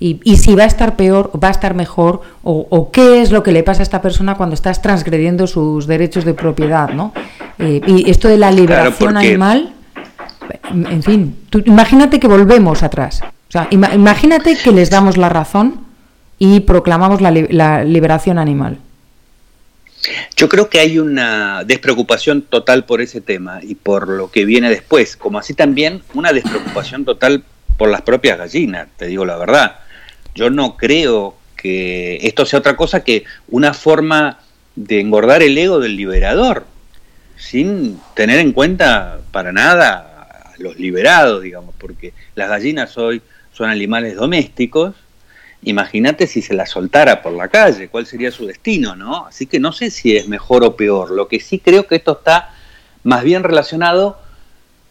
Y, 0.01 0.19
si 0.39 0.57
va 0.57 0.65
a 0.65 0.67
estar 0.67 0.97
peor, 0.97 1.31
va 1.41 1.47
a 1.47 1.53
estar 1.53 1.75
mejor, 1.77 2.23
o, 2.43 2.91
qué 2.91 3.23
es 3.23 3.31
lo 3.31 3.45
que 3.45 3.53
le 3.53 3.63
pasa 3.63 3.83
a 3.83 3.85
esta 3.85 4.03
persona 4.03 4.35
cuando 4.35 4.55
estás 4.55 4.83
transgrediendo 4.83 5.47
sus 5.47 5.87
derechos 5.87 6.25
de 6.25 6.35
propiedad, 6.35 6.91
¿no? 6.91 7.13
Eh, 7.61 7.81
y 7.87 8.11
esto 8.11 8.27
de 8.27 8.39
la 8.39 8.51
liberación 8.51 9.17
animal 9.17 9.73
en 10.73 11.03
fin, 11.05 11.37
imagínate 11.65 12.19
que 12.19 12.27
volvemos 12.27 12.83
atrás. 12.83 13.23
O 13.23 13.53
sea, 13.53 13.69
imagínate 13.71 14.57
que 14.57 14.73
les 14.73 14.91
damos 14.91 15.17
la 15.17 15.29
razón 15.29 15.83
y 16.41 16.59
proclamamos 16.59 17.21
la, 17.21 17.85
liberación 17.85 18.39
animal. 18.39 18.79
Yo 20.37 20.49
creo 20.49 20.69
que 20.69 20.81
hay 20.81 20.99
una 20.99 21.63
despreocupación 21.65 22.43
total 22.43 22.85
por 22.85 23.01
ese 23.01 23.21
tema 23.21 23.61
y 23.63 23.77
por 23.77 24.09
lo 24.09 24.31
que 24.31 24.45
viene 24.45 24.69
después, 24.69 25.17
como 25.17 25.39
así 25.39 25.55
también 25.55 26.03
una 26.15 26.33
despreocupación 26.33 27.05
total 27.05 27.45
por 27.77 27.89
las 27.89 28.03
propias 28.03 28.39
gallinas, 28.39 28.89
te 28.97 29.07
digo 29.07 29.25
la 29.25 29.37
verdad. 29.37 29.77
Yo 30.35 30.51
no 30.51 30.77
creo 30.77 31.37
que 31.57 32.19
esto 32.23 32.45
sea 32.45 32.59
otra 32.59 32.77
cosa 32.77 33.05
que 33.05 33.25
una 33.49 33.75
forma 33.75 34.41
de 34.75 35.01
engordar 35.01 35.43
el 35.43 35.57
ego 35.57 35.79
del 35.79 35.97
liberador, 35.97 36.67
sin 37.37 38.01
tener 38.15 38.41
en 38.41 38.53
cuenta 38.53 39.21
para 39.31 39.53
nada 39.53 40.55
los 40.59 40.79
liberados, 40.79 41.43
digamos, 41.43 41.75
porque 41.79 42.13
las 42.35 42.49
gallinas 42.49 42.97
hoy 42.99 43.23
son 43.53 43.69
animales 43.69 44.17
domésticos 44.17 44.95
imagínate 45.65 46.27
si 46.27 46.43
se 46.43 46.55
la 46.55 46.67
soltara 46.67 47.23
por 47.23 47.33
la 47.33 47.49
calle, 47.49 47.89
cuál 47.89 48.07
sería 48.07 48.31
su 48.31 48.47
destino, 48.47 48.97
¿no? 48.97 49.27
Así 49.27 49.47
que 49.47 49.61
no 49.61 49.73
sé 49.73 49.91
si 49.91 50.17
es 50.17 50.29
mejor 50.29 50.65
o 50.65 50.77
peor. 50.77 51.11
Lo 51.11 51.29
que 51.29 51.41
sí 51.41 51.59
creo 51.59 51.87
que 51.87 51.97
esto 51.97 52.13
está 52.13 52.51
más 53.05 53.23
bien 53.23 53.43
relacionado 53.43 54.19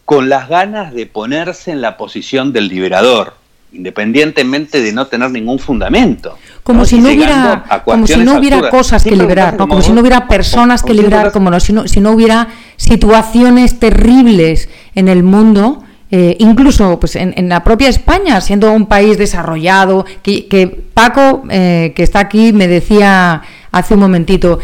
con 0.05 0.29
las 0.29 0.49
ganas 0.49 0.93
de 0.93 1.05
ponerse 1.05 1.71
en 1.71 1.81
la 1.81 1.97
posición 1.97 2.53
del 2.53 2.67
liberador, 2.67 3.35
independientemente 3.71 4.81
de 4.81 4.91
no 4.91 5.07
tener 5.07 5.31
ningún 5.31 5.59
fundamento. 5.59 6.37
Como 6.63 6.85
si 6.85 6.99
no 6.99 7.09
hubiera, 7.09 7.81
como 7.85 8.07
si 8.07 8.17
no 8.17 8.37
hubiera 8.37 8.69
cosas 8.69 9.03
que 9.03 9.15
liberar, 9.15 9.57
¿no? 9.57 9.67
como 9.67 9.81
si 9.81 9.91
no 9.91 10.01
hubiera 10.01 10.27
personas 10.27 10.83
que 10.83 10.93
liberar, 10.93 11.31
como 11.31 11.49
no, 11.49 11.59
si, 11.59 11.73
no, 11.73 11.87
si 11.87 11.99
no 11.99 12.11
hubiera 12.11 12.49
situaciones 12.77 13.79
terribles 13.79 14.69
en 14.95 15.07
el 15.07 15.23
mundo 15.23 15.83
eh, 16.11 16.35
incluso 16.39 16.99
pues 16.99 17.15
en, 17.15 17.47
la 17.47 17.63
propia 17.63 17.87
España, 17.87 18.41
siendo 18.41 18.71
un 18.71 18.85
país 18.85 19.17
desarrollado, 19.17 20.05
que, 20.21 20.83
Paco, 20.93 21.43
eh, 21.49 21.93
que 21.95 22.03
está 22.03 22.19
aquí, 22.19 22.51
me 22.51 22.67
decía 22.67 23.41
hace 23.71 23.93
un 23.93 24.01
momentito, 24.01 24.59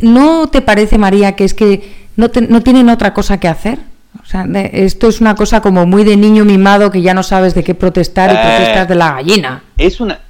¿no 0.00 0.46
te 0.46 0.62
parece, 0.62 0.98
María, 0.98 1.34
que 1.34 1.42
es 1.42 1.54
que 1.54 2.06
no, 2.14 2.30
no 2.48 2.62
tienen 2.62 2.88
otra 2.88 3.12
cosa 3.12 3.40
que 3.40 3.48
hacer? 3.48 3.80
O 4.22 4.26
sea, 4.26 4.46
esto 4.72 5.08
es 5.08 5.20
una 5.20 5.34
cosa 5.34 5.60
como 5.60 5.84
muy 5.86 6.04
de 6.04 6.16
niño 6.16 6.44
mimado 6.44 6.92
que 6.92 7.02
ya 7.02 7.14
no 7.14 7.24
sabes 7.24 7.54
de 7.54 7.64
qué 7.64 7.74
protestar 7.74 8.30
y 8.30 8.34
protestas 8.34 8.88
de 8.88 8.94
la 8.94 9.14
gallina. 9.14 9.64
Es 9.76 10.00
una, 10.00 10.20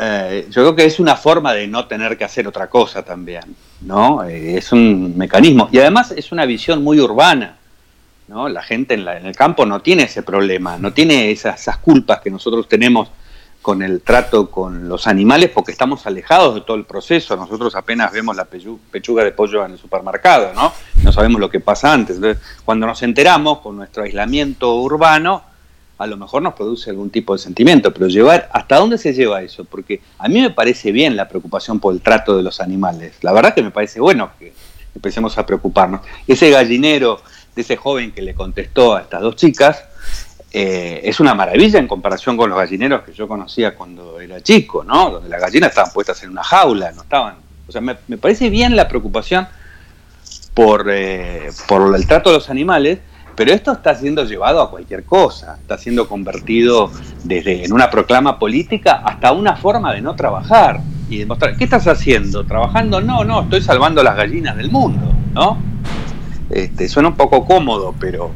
eh, 0.00 0.46
yo 0.48 0.62
creo 0.62 0.76
que 0.76 0.86
es 0.86 0.98
una 0.98 1.16
forma 1.16 1.52
de 1.52 1.66
no 1.66 1.86
tener 1.86 2.16
que 2.16 2.24
hacer 2.24 2.48
otra 2.48 2.68
cosa 2.68 3.02
también, 3.02 3.42
¿no? 3.82 4.22
es 4.22 4.72
un 4.72 5.18
mecanismo 5.18 5.68
y 5.70 5.78
además 5.78 6.12
es 6.16 6.32
una 6.32 6.46
visión 6.46 6.82
muy 6.82 6.98
urbana. 6.98 7.57
¿No? 8.28 8.48
La 8.48 8.62
gente 8.62 8.94
en, 8.94 9.08
el 9.08 9.36
campo 9.36 9.66
no 9.66 9.80
tiene 9.80 10.04
ese 10.04 10.22
problema, 10.22 10.78
no 10.78 10.92
tiene 10.92 11.30
esas, 11.30 11.78
culpas 11.78 12.20
que 12.20 12.30
nosotros 12.30 12.68
tenemos 12.68 13.10
con 13.62 13.82
el 13.82 14.02
trato 14.02 14.50
con 14.50 14.88
los 14.88 15.06
animales 15.06 15.50
porque 15.52 15.72
estamos 15.72 16.06
alejados 16.06 16.54
de 16.54 16.60
todo 16.60 16.76
el 16.76 16.84
proceso. 16.84 17.36
Nosotros 17.36 17.74
apenas 17.74 18.12
vemos 18.12 18.36
la 18.36 18.44
pechuga 18.44 19.24
de 19.24 19.32
pollo 19.32 19.64
en 19.64 19.72
el 19.72 19.78
supermercado, 19.78 20.52
¿no? 20.54 20.72
No 21.02 21.12
sabemos 21.12 21.40
lo 21.40 21.50
que 21.50 21.60
pasa 21.60 21.92
antes. 21.92 22.16
Entonces, 22.16 22.42
cuando 22.64 22.86
nos 22.86 23.02
enteramos 23.02 23.58
con 23.58 23.76
nuestro 23.76 24.04
aislamiento 24.04 24.76
urbano, 24.76 25.42
a 25.98 26.06
lo 26.06 26.16
mejor 26.16 26.42
nos 26.42 26.54
produce 26.54 26.90
algún 26.90 27.10
tipo 27.10 27.32
de 27.32 27.40
sentimiento, 27.40 27.92
pero 27.92 28.06
llevar, 28.06 28.48
¿hasta 28.52 28.76
dónde 28.76 28.98
se 28.98 29.12
lleva 29.12 29.42
eso? 29.42 29.64
Porque 29.64 30.00
a 30.18 30.28
mí 30.28 30.40
me 30.40 30.50
parece 30.50 30.92
bien 30.92 31.16
la 31.16 31.28
preocupación 31.28 31.80
por 31.80 31.92
el 31.92 32.00
trato 32.00 32.36
de 32.36 32.44
los 32.44 32.60
animales. 32.60 33.16
La 33.22 33.32
verdad 33.32 33.52
que 33.52 33.62
me 33.62 33.72
parece 33.72 34.00
bueno 34.00 34.30
que 34.38 34.52
empecemos 34.94 35.36
a 35.38 35.44
preocuparnos. 35.44 36.02
Ese 36.26 36.50
gallinero 36.50 37.20
ese 37.62 37.76
joven 37.76 38.12
que 38.12 38.22
le 38.22 38.34
contestó 38.34 38.96
a 38.96 39.02
estas 39.02 39.20
dos 39.20 39.36
chicas, 39.36 39.84
eh, 40.50 41.00
es 41.04 41.20
una 41.20 41.34
maravilla 41.34 41.78
en 41.78 41.86
comparación 41.86 42.36
con 42.36 42.48
los 42.48 42.58
gallineros 42.58 43.02
que 43.02 43.12
yo 43.12 43.28
conocía 43.28 43.74
cuando 43.74 44.18
era 44.20 44.40
chico, 44.40 44.82
¿no? 44.82 45.10
Donde 45.10 45.28
las 45.28 45.40
gallinas 45.40 45.70
estaban 45.70 45.92
puestas 45.92 46.22
en 46.22 46.30
una 46.30 46.42
jaula, 46.42 46.90
no 46.92 47.02
estaban. 47.02 47.36
O 47.66 47.72
sea, 47.72 47.82
me, 47.82 47.94
parece 47.94 48.48
bien 48.48 48.74
la 48.74 48.88
preocupación 48.88 49.46
por, 50.54 50.86
eh, 50.90 51.50
por 51.66 51.94
el 51.94 52.06
trato 52.06 52.30
de 52.30 52.36
los 52.36 52.48
animales, 52.48 52.98
pero 53.36 53.52
esto 53.52 53.72
está 53.72 53.94
siendo 53.94 54.24
llevado 54.24 54.62
a 54.62 54.70
cualquier 54.70 55.04
cosa, 55.04 55.58
está 55.60 55.76
siendo 55.76 56.08
convertido 56.08 56.90
desde 57.24 57.64
en 57.64 57.72
una 57.72 57.90
proclama 57.90 58.38
política 58.38 59.02
hasta 59.04 59.32
una 59.32 59.54
forma 59.54 59.92
de 59.92 60.00
no 60.00 60.16
trabajar 60.16 60.80
y 61.10 61.18
demostrar, 61.18 61.56
¿qué 61.56 61.64
estás 61.64 61.86
haciendo? 61.86 62.44
¿Trabajando? 62.44 63.00
No, 63.00 63.22
no, 63.22 63.42
estoy 63.42 63.60
salvando 63.60 64.02
las 64.02 64.16
gallinas 64.16 64.56
del 64.56 64.70
mundo, 64.70 65.14
¿no? 65.34 65.58
Este, 66.50 66.88
suena 66.88 67.10
un 67.10 67.16
poco 67.16 67.44
cómodo, 67.44 67.94
pero 67.98 68.30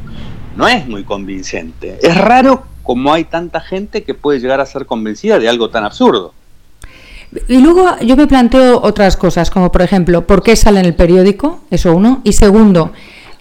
no 0.55 0.67
es 0.67 0.87
muy 0.87 1.03
convincente. 1.03 1.97
Es 2.01 2.15
raro 2.17 2.63
como 2.83 3.13
hay 3.13 3.23
tanta 3.23 3.59
gente 3.61 4.03
que 4.03 4.13
puede 4.13 4.39
llegar 4.39 4.59
a 4.59 4.65
ser 4.65 4.85
convencida 4.85 5.39
de 5.39 5.49
algo 5.49 5.69
tan 5.69 5.83
absurdo. 5.83 6.33
Y 7.47 7.59
luego 7.59 7.97
yo 8.01 8.15
me 8.15 8.27
planteo 8.27 8.79
otras 8.83 9.17
cosas, 9.17 9.49
como 9.49 9.71
por 9.71 9.81
ejemplo, 9.81 10.27
¿por 10.27 10.43
qué 10.43 10.55
sale 10.55 10.79
en 10.79 10.85
el 10.85 10.93
periódico? 10.93 11.61
Eso 11.71 11.95
uno. 11.95 12.21
Y 12.23 12.33
segundo, 12.33 12.91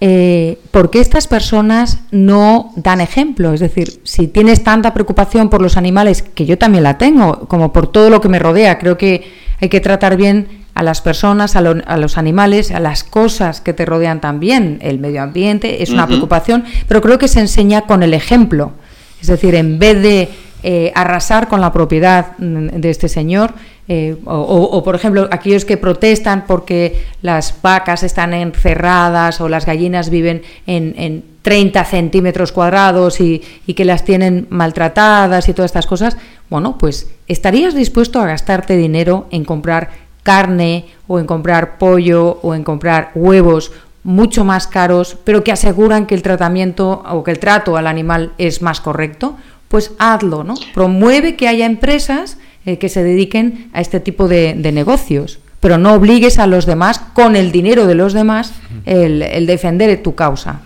eh, 0.01 0.59
¿por 0.71 0.91
qué 0.91 1.01
estas 1.01 1.27
personas 1.27 2.01
no 2.11 2.73
dan 2.77 3.01
ejemplo? 3.01 3.53
Es 3.53 3.61
decir, 3.61 4.01
si 4.05 4.29
tienes 4.29 4.65
tanta 4.65 4.95
preocupación 4.95 5.51
por 5.51 5.61
los 5.61 5.77
animales, 5.77 6.23
que 6.23 6.47
yo 6.47 6.57
también 6.57 6.85
la 6.85 6.97
tengo, 6.97 7.41
como 7.49 7.73
por 7.73 7.89
todo 7.89 8.09
lo 8.09 8.21
que 8.21 8.29
me 8.29 8.39
rodea, 8.39 8.79
creo 8.79 8.97
que 8.97 9.31
hay 9.61 9.69
que 9.69 9.81
tratar 9.81 10.17
bien 10.17 10.62
a 10.75 10.83
las 10.83 11.01
personas, 11.01 11.55
a, 11.57 11.61
los 11.61 12.19
animales, 12.19 12.71
a 12.71 12.81
las 12.81 13.05
cosas 13.05 13.61
que 13.61 13.73
te 13.73 13.85
rodean 13.85 14.21
también. 14.21 14.79
El 14.83 14.99
medio 14.99 15.23
ambiente 15.23 15.83
es 15.83 15.91
una 15.91 16.07
preocupación, 16.07 16.65
pero 16.89 17.01
creo 17.01 17.19
que 17.19 17.29
se 17.29 17.41
enseña 17.41 17.83
con 17.83 18.03
el 18.03 18.15
ejemplo. 18.15 18.73
Es 19.21 19.27
decir, 19.27 19.55
en 19.55 19.79
vez 19.79 20.03
de 20.03 20.29
eh, 20.63 20.93
arrasar 20.95 21.49
con 21.49 21.61
la 21.61 21.73
propiedad 21.73 22.39
mm, 22.39 22.69
de 22.81 22.91
este 22.91 23.09
señor, 23.09 23.53
eh, 23.89 24.17
o, 24.25 24.83
por 24.85 24.95
ejemplo, 24.95 25.29
aquellos 25.31 25.65
que 25.65 25.77
protestan 25.77 26.45
porque 26.47 27.05
las 27.21 27.55
vacas 27.61 28.05
están 28.05 28.33
encerradas 28.33 29.41
o 29.41 29.49
las 29.49 29.67
gallinas 29.67 30.09
viven 30.09 30.43
en, 30.67 31.31
30 31.43 31.85
centímetros 31.85 32.53
cuadrados 32.53 33.21
y, 33.21 33.43
y, 33.67 33.75
que 33.75 33.85
las 33.85 34.05
tienen 34.05 34.47
maltratadas 34.49 35.49
y 35.49 35.53
todas 35.53 35.71
estas 35.71 35.89
cosas, 35.89 36.17
bueno, 36.49 36.79
pues 36.79 37.11
estarías 37.27 37.75
dispuesto 37.75 38.21
a 38.21 38.27
gastarte 38.27 38.77
dinero 38.77 39.27
en 39.33 39.45
comprar 39.45 39.91
carne 40.23 40.87
o 41.07 41.19
en 41.19 41.27
comprar 41.27 41.79
pollo 41.79 42.39
o 42.43 42.55
en 42.55 42.65
comprar 42.65 43.11
huevos 43.15 43.73
mucho 44.05 44.45
más 44.45 44.67
caros, 44.67 45.17
pero 45.25 45.45
que 45.45 45.53
aseguran 45.53 46.07
que 46.07 46.15
el 46.15 46.23
tratamiento 46.23 47.03
o 47.09 47.23
que 47.23 47.31
el 47.31 47.39
trato 47.39 47.77
al 47.77 47.87
animal 47.87 48.33
es 48.39 48.63
más 48.63 48.81
correcto, 48.81 49.37
pues 49.69 49.93
hazlo, 49.99 50.45
¿no? 50.45 50.55
Promueve 50.75 51.37
que 51.37 51.49
haya 51.49 51.67
empresas 51.67 52.37
eh, 52.67 52.79
que 52.79 52.89
se 52.89 53.03
dediquen 53.03 53.71
a 53.73 53.81
este 53.81 54.01
tipo 54.01 54.29
de, 54.29 54.55
negocios, 54.55 55.39
pero 55.61 55.79
no 55.79 55.95
obligues 55.95 56.39
a 56.39 56.47
los 56.47 56.67
demás, 56.67 56.99
con 56.99 57.37
el 57.37 57.53
dinero 57.53 57.87
de 57.87 57.95
los 57.95 58.13
demás, 58.13 58.53
el, 58.85 59.47
defender 59.47 60.03
tu 60.03 60.15
causa. 60.15 60.61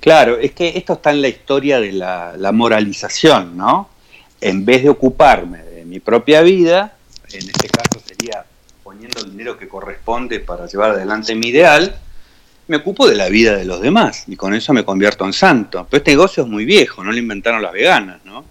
Claro, 0.00 0.38
es 0.38 0.52
que 0.52 0.72
esto 0.76 0.94
está 0.94 1.10
en 1.10 1.22
la 1.22 1.28
historia 1.28 1.80
de 1.80 1.92
la, 1.92 2.34
la 2.36 2.52
moralización, 2.52 3.56
¿no? 3.56 3.88
En 4.40 4.64
vez 4.64 4.82
de 4.82 4.88
ocuparme 4.88 5.58
de 5.58 5.84
mi 5.84 6.00
propia 6.00 6.40
vida, 6.42 6.97
en 7.32 7.48
este 7.48 7.68
caso 7.68 8.00
sería 8.06 8.44
poniendo 8.82 9.20
el 9.20 9.30
dinero 9.32 9.58
que 9.58 9.68
corresponde 9.68 10.40
para 10.40 10.66
llevar 10.66 10.92
adelante 10.92 11.34
mi 11.34 11.48
ideal, 11.48 11.94
me 12.68 12.76
ocupo 12.76 13.06
de 13.06 13.16
la 13.16 13.28
vida 13.28 13.56
de 13.56 13.64
los 13.64 13.80
demás 13.80 14.24
y 14.28 14.36
con 14.36 14.54
eso 14.54 14.72
me 14.72 14.84
convierto 14.84 15.24
en 15.24 15.32
santo. 15.32 15.86
Pero 15.90 15.98
este 15.98 16.12
negocio 16.12 16.44
es 16.44 16.48
muy 16.48 16.64
viejo, 16.64 17.02
no 17.04 17.12
lo 17.12 17.18
inventaron 17.18 17.62
las 17.62 17.72
veganas, 17.72 18.24
¿no? 18.24 18.44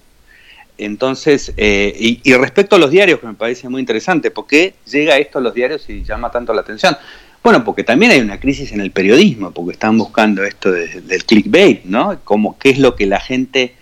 Entonces, 0.77 1.53
eh, 1.57 2.19
y, 2.23 2.33
respecto 2.35 2.75
a 2.75 2.79
los 2.79 2.91
diarios, 2.91 3.19
que 3.19 3.27
me 3.27 3.33
parece 3.33 3.67
muy 3.67 3.79
interesante, 3.79 4.29
¿por 4.29 4.45
qué 4.45 4.75
llega 4.85 5.17
esto 5.17 5.39
a 5.39 5.41
los 5.41 5.53
diarios 5.53 5.89
y 5.89 6.03
llama 6.03 6.29
tanto 6.29 6.53
la 6.53 6.61
atención? 6.61 6.95
Bueno, 7.43 7.63
porque 7.63 7.83
también 7.83 8.11
hay 8.11 8.19
una 8.19 8.39
crisis 8.39 8.71
en 8.73 8.81
el 8.81 8.91
periodismo, 8.91 9.51
porque 9.51 9.71
están 9.71 9.97
buscando 9.97 10.43
esto 10.43 10.71
del 10.71 11.25
clickbait, 11.25 11.85
¿no? 11.85 12.19
Como, 12.23 12.59
¿Qué 12.59 12.69
es 12.69 12.77
lo 12.77 12.95
que 12.95 13.07
la 13.07 13.19
gente, 13.19 13.73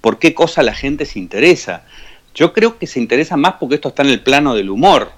por 0.00 0.18
qué 0.18 0.34
cosa 0.34 0.62
la 0.64 0.74
gente 0.74 1.04
se 1.04 1.20
interesa? 1.20 1.84
Yo 2.34 2.52
creo 2.52 2.78
que 2.78 2.86
se 2.86 2.98
interesa 2.98 3.36
más 3.36 3.54
porque 3.54 3.76
esto 3.76 3.90
está 3.90 4.02
en 4.02 4.10
el 4.10 4.20
plano 4.20 4.54
del 4.54 4.70
humor, 4.70 5.12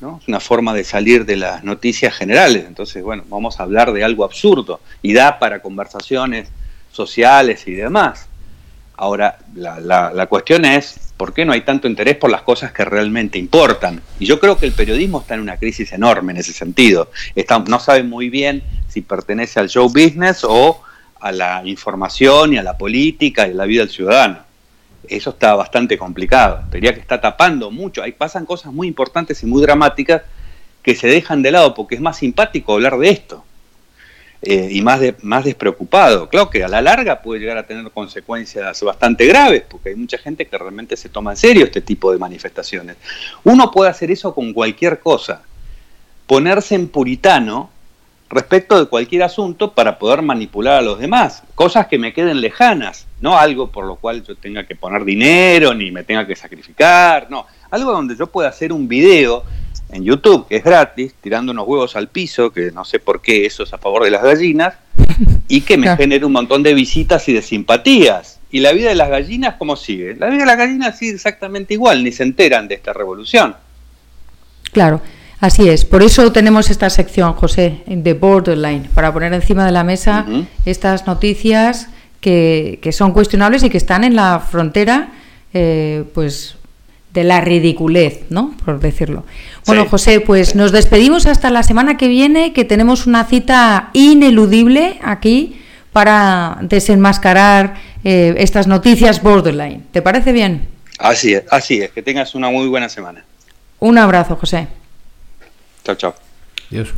¿no? 0.00 0.20
Es 0.22 0.28
una 0.28 0.38
forma 0.38 0.72
de 0.72 0.84
salir 0.84 1.26
de 1.26 1.36
las 1.36 1.64
noticias 1.64 2.14
generales. 2.14 2.64
Entonces, 2.66 3.02
bueno, 3.02 3.24
vamos 3.28 3.58
a 3.58 3.64
hablar 3.64 3.92
de 3.92 4.04
algo 4.04 4.24
absurdo 4.24 4.80
y 5.02 5.12
da 5.12 5.40
para 5.40 5.60
conversaciones 5.60 6.48
sociales 6.92 7.66
y 7.66 7.72
demás. 7.72 8.28
Ahora, 8.96 9.38
la, 9.56 9.80
la, 9.80 10.26
cuestión 10.26 10.64
es, 10.64 11.12
¿por 11.16 11.34
qué 11.34 11.44
no 11.44 11.52
hay 11.52 11.62
tanto 11.62 11.88
interés 11.88 12.16
por 12.16 12.30
las 12.30 12.42
cosas 12.42 12.70
que 12.70 12.84
realmente 12.84 13.36
importan? 13.36 14.00
Y 14.20 14.26
yo 14.26 14.38
creo 14.38 14.56
que 14.56 14.66
el 14.66 14.72
periodismo 14.72 15.22
está 15.22 15.34
en 15.34 15.40
una 15.40 15.56
crisis 15.56 15.92
enorme 15.92 16.30
en 16.32 16.38
ese 16.38 16.52
sentido. 16.52 17.10
No 17.66 17.80
sabe 17.80 18.04
muy 18.04 18.28
bien 18.28 18.62
si 18.88 19.00
pertenece 19.00 19.58
al 19.58 19.68
show 19.68 19.88
business 19.88 20.44
o 20.44 20.80
a 21.18 21.32
la 21.32 21.62
información 21.64 22.52
y 22.52 22.58
a 22.58 22.62
la 22.62 22.78
política 22.78 23.48
y 23.48 23.50
a 23.50 23.54
la 23.54 23.64
vida 23.64 23.80
del 23.80 23.90
ciudadano 23.90 24.53
eso 25.08 25.30
está 25.30 25.54
bastante 25.54 25.98
complicado. 25.98 26.64
Diría 26.70 26.94
que 26.94 27.00
está 27.00 27.20
tapando 27.20 27.70
mucho. 27.70 28.02
Ahí 28.02 28.12
pasan 28.12 28.46
cosas 28.46 28.72
muy 28.72 28.88
importantes 28.88 29.42
y 29.42 29.46
muy 29.46 29.62
dramáticas 29.62 30.22
que 30.82 30.94
se 30.94 31.08
dejan 31.08 31.42
de 31.42 31.50
lado 31.50 31.74
porque 31.74 31.94
es 31.94 32.00
más 32.00 32.18
simpático 32.18 32.74
hablar 32.74 32.98
de 32.98 33.10
esto. 33.10 33.44
Eh, 34.46 34.68
y 34.72 34.82
más, 34.82 35.00
de, 35.00 35.14
más 35.22 35.44
despreocupado. 35.44 36.28
Claro 36.28 36.50
que 36.50 36.62
a 36.62 36.68
la 36.68 36.82
larga 36.82 37.22
puede 37.22 37.40
llegar 37.40 37.56
a 37.56 37.66
tener 37.66 37.90
consecuencias 37.90 38.82
bastante 38.82 39.24
graves, 39.26 39.62
porque 39.66 39.88
hay 39.90 39.94
mucha 39.94 40.18
gente 40.18 40.46
que 40.46 40.58
realmente 40.58 40.98
se 40.98 41.08
toma 41.08 41.30
en 41.30 41.38
serio 41.38 41.64
este 41.64 41.80
tipo 41.80 42.12
de 42.12 42.18
manifestaciones. 42.18 42.96
Uno 43.44 43.70
puede 43.70 43.90
hacer 43.90 44.10
eso 44.10 44.34
con 44.34 44.52
cualquier 44.52 45.00
cosa. 45.00 45.42
Ponerse 46.26 46.74
en 46.74 46.88
puritano 46.88 47.70
respecto 48.30 48.78
de 48.78 48.86
cualquier 48.86 49.22
asunto 49.22 49.72
para 49.72 49.98
poder 49.98 50.22
manipular 50.22 50.76
a 50.76 50.82
los 50.82 50.98
demás, 50.98 51.42
cosas 51.54 51.86
que 51.86 51.98
me 51.98 52.12
queden 52.12 52.40
lejanas, 52.40 53.06
no 53.20 53.38
algo 53.38 53.70
por 53.70 53.84
lo 53.84 53.96
cual 53.96 54.24
yo 54.24 54.34
tenga 54.34 54.64
que 54.64 54.74
poner 54.74 55.04
dinero 55.04 55.74
ni 55.74 55.90
me 55.90 56.04
tenga 56.04 56.26
que 56.26 56.34
sacrificar, 56.34 57.28
no, 57.30 57.46
algo 57.70 57.92
donde 57.92 58.16
yo 58.16 58.26
pueda 58.26 58.48
hacer 58.48 58.72
un 58.72 58.88
video 58.88 59.44
en 59.90 60.04
YouTube 60.04 60.48
que 60.48 60.56
es 60.56 60.64
gratis, 60.64 61.14
tirando 61.20 61.52
unos 61.52 61.66
huevos 61.66 61.96
al 61.96 62.08
piso, 62.08 62.50
que 62.50 62.72
no 62.72 62.84
sé 62.84 62.98
por 62.98 63.20
qué 63.20 63.46
eso 63.46 63.62
es 63.62 63.72
a 63.72 63.78
favor 63.78 64.04
de 64.04 64.10
las 64.10 64.22
gallinas, 64.22 64.74
y 65.48 65.60
que 65.60 65.76
me 65.76 65.94
genere 65.96 66.24
un 66.24 66.32
montón 66.32 66.62
de 66.62 66.74
visitas 66.74 67.28
y 67.28 67.32
de 67.32 67.42
simpatías. 67.42 68.40
¿Y 68.50 68.60
la 68.60 68.72
vida 68.72 68.88
de 68.88 68.94
las 68.94 69.08
gallinas 69.08 69.54
cómo 69.56 69.76
sigue? 69.76 70.14
La 70.16 70.28
vida 70.28 70.40
de 70.40 70.46
las 70.46 70.56
gallinas 70.56 70.98
sigue 70.98 71.12
exactamente 71.12 71.74
igual, 71.74 72.02
ni 72.02 72.12
se 72.12 72.22
enteran 72.22 72.68
de 72.68 72.74
esta 72.74 72.92
revolución. 72.92 73.54
Claro, 74.72 75.00
así 75.40 75.68
es. 75.68 75.84
Por 75.84 76.02
eso 76.02 76.32
tenemos 76.32 76.70
esta 76.70 76.90
sección, 76.90 77.34
José, 77.34 77.82
de 77.86 78.14
Borderline, 78.14 78.88
para 78.94 79.12
poner 79.12 79.32
encima 79.32 79.64
de 79.66 79.72
la 79.72 79.84
mesa 79.84 80.26
estas 80.64 81.06
noticias 81.06 81.88
que, 82.20 82.78
que 82.82 82.92
son 82.92 83.12
cuestionables 83.12 83.62
y 83.62 83.70
que 83.70 83.76
están 83.78 84.04
en 84.04 84.16
la 84.16 84.40
frontera, 84.40 85.08
eh, 85.52 86.04
pues 86.14 86.56
de 87.12 87.22
la 87.22 87.40
ridiculez, 87.40 88.22
¿no? 88.30 88.54
Por 88.64 88.80
decirlo. 88.80 89.24
Bueno, 89.66 89.84
Sí. 89.84 89.88
José, 89.90 90.20
pues 90.20 90.56
nos 90.56 90.72
despedimos 90.72 91.26
hasta 91.26 91.48
la 91.50 91.62
semana 91.62 91.96
que 91.96 92.08
viene, 92.08 92.52
que 92.52 92.64
tenemos 92.64 93.06
una 93.06 93.24
cita 93.24 93.90
ineludible 93.92 94.98
aquí 95.02 95.60
para 95.92 96.58
desenmascarar 96.62 97.74
eh, 98.02 98.34
estas 98.38 98.66
noticias 98.66 99.22
borderline. 99.22 99.84
¿Te 99.92 100.02
parece 100.02 100.32
bien? 100.32 100.66
Así 100.98 101.34
es, 101.34 101.44
así 101.50 101.80
es. 101.80 101.90
Que 101.92 102.02
tengas 102.02 102.34
una 102.34 102.50
muy 102.50 102.66
buena 102.66 102.88
semana. 102.88 103.24
Un 103.78 103.96
abrazo, 103.98 104.34
José. 104.36 104.66
Chao, 105.84 105.94
chao. 105.96 106.14
Dios. 106.70 106.88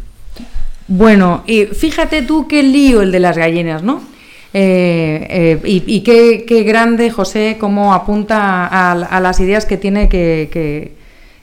Bueno, 0.89 1.43
y 1.47 1.67
fíjate 1.67 2.23
tú 2.23 2.47
qué 2.47 2.63
lío 2.63 3.03
el 3.03 3.11
de 3.13 3.21
las 3.21 3.37
gallinas, 3.37 3.83
¿no? 3.83 4.01
Eh, 4.55 5.27
eh, 5.29 5.61
y 5.65 5.83
y 5.87 6.01
qué, 6.03 6.45
qué 6.47 6.63
grande 6.63 7.11
José 7.11 7.57
cómo 7.59 7.93
apunta 7.93 8.67
a, 8.67 8.93
a 8.93 9.21
las 9.21 9.41
ideas 9.41 9.67
que 9.67 9.77
tiene 9.77 10.09
que, 10.09 10.49
que- 10.53 10.95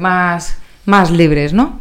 más, 0.00 0.56
más 0.86 1.12
libres, 1.12 1.52
¿no? 1.52 1.78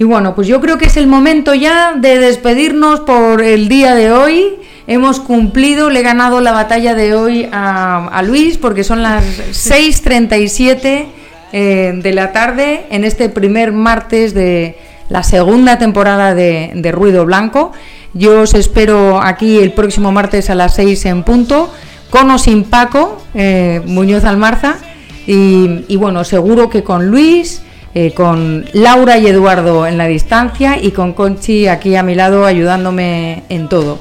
Y 0.00 0.04
bueno, 0.04 0.34
pues 0.34 0.48
yo 0.48 0.62
creo 0.62 0.78
que 0.78 0.86
es 0.86 0.96
el 0.96 1.06
momento 1.06 1.52
ya 1.52 1.92
de 1.92 2.18
despedirnos 2.18 3.00
por 3.00 3.42
el 3.42 3.68
día 3.68 3.94
de 3.94 4.10
hoy. 4.10 4.56
Hemos 4.86 5.20
cumplido, 5.20 5.90
le 5.90 6.00
he 6.00 6.02
ganado 6.02 6.40
la 6.40 6.52
batalla 6.52 6.94
de 6.94 7.14
hoy 7.14 7.46
a, 7.52 8.06
a 8.06 8.22
Luis, 8.22 8.56
porque 8.56 8.82
son 8.82 9.02
las 9.02 9.22
6.37 9.22 11.04
eh, 11.52 11.92
de 12.02 12.12
la 12.14 12.32
tarde 12.32 12.86
en 12.88 13.04
este 13.04 13.28
primer 13.28 13.72
martes 13.72 14.32
de 14.32 14.78
la 15.10 15.22
segunda 15.22 15.76
temporada 15.76 16.34
de, 16.34 16.72
de 16.74 16.92
Ruido 16.92 17.26
Blanco. 17.26 17.72
Yo 18.14 18.40
os 18.40 18.54
espero 18.54 19.20
aquí 19.20 19.58
el 19.58 19.74
próximo 19.74 20.12
martes 20.12 20.48
a 20.48 20.54
las 20.54 20.76
6 20.76 21.04
en 21.04 21.24
punto, 21.24 21.70
con 22.08 22.30
o 22.30 22.38
sin 22.38 22.64
Paco, 22.64 23.22
eh, 23.34 23.82
Muñoz 23.84 24.24
Almarza. 24.24 24.78
Y, 25.26 25.84
y 25.88 25.96
bueno, 25.96 26.24
seguro 26.24 26.70
que 26.70 26.82
con 26.82 27.08
Luis, 27.08 27.60
eh, 27.94 28.12
con 28.14 28.64
Laura 28.72 29.18
y 29.18 29.26
Eduardo 29.26 29.86
en 29.86 29.98
la 29.98 30.06
distancia 30.06 30.78
y 30.80 30.92
con 30.92 31.12
Conchi 31.12 31.66
aquí 31.66 31.96
a 31.96 32.02
mi 32.02 32.14
lado 32.14 32.46
ayudándome 32.46 33.42
en 33.48 33.68
todo. 33.68 33.98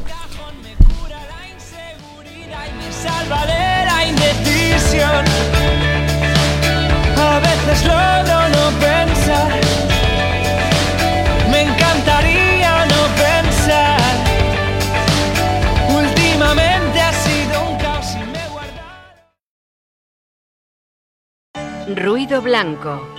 Ruido 21.96 22.40
blanco. 22.44 23.19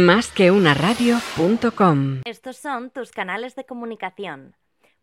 Más. 0.00 0.32
Estos 2.24 2.56
son 2.56 2.88
tus 2.90 3.10
canales 3.10 3.54
de 3.54 3.66
comunicación. 3.66 4.56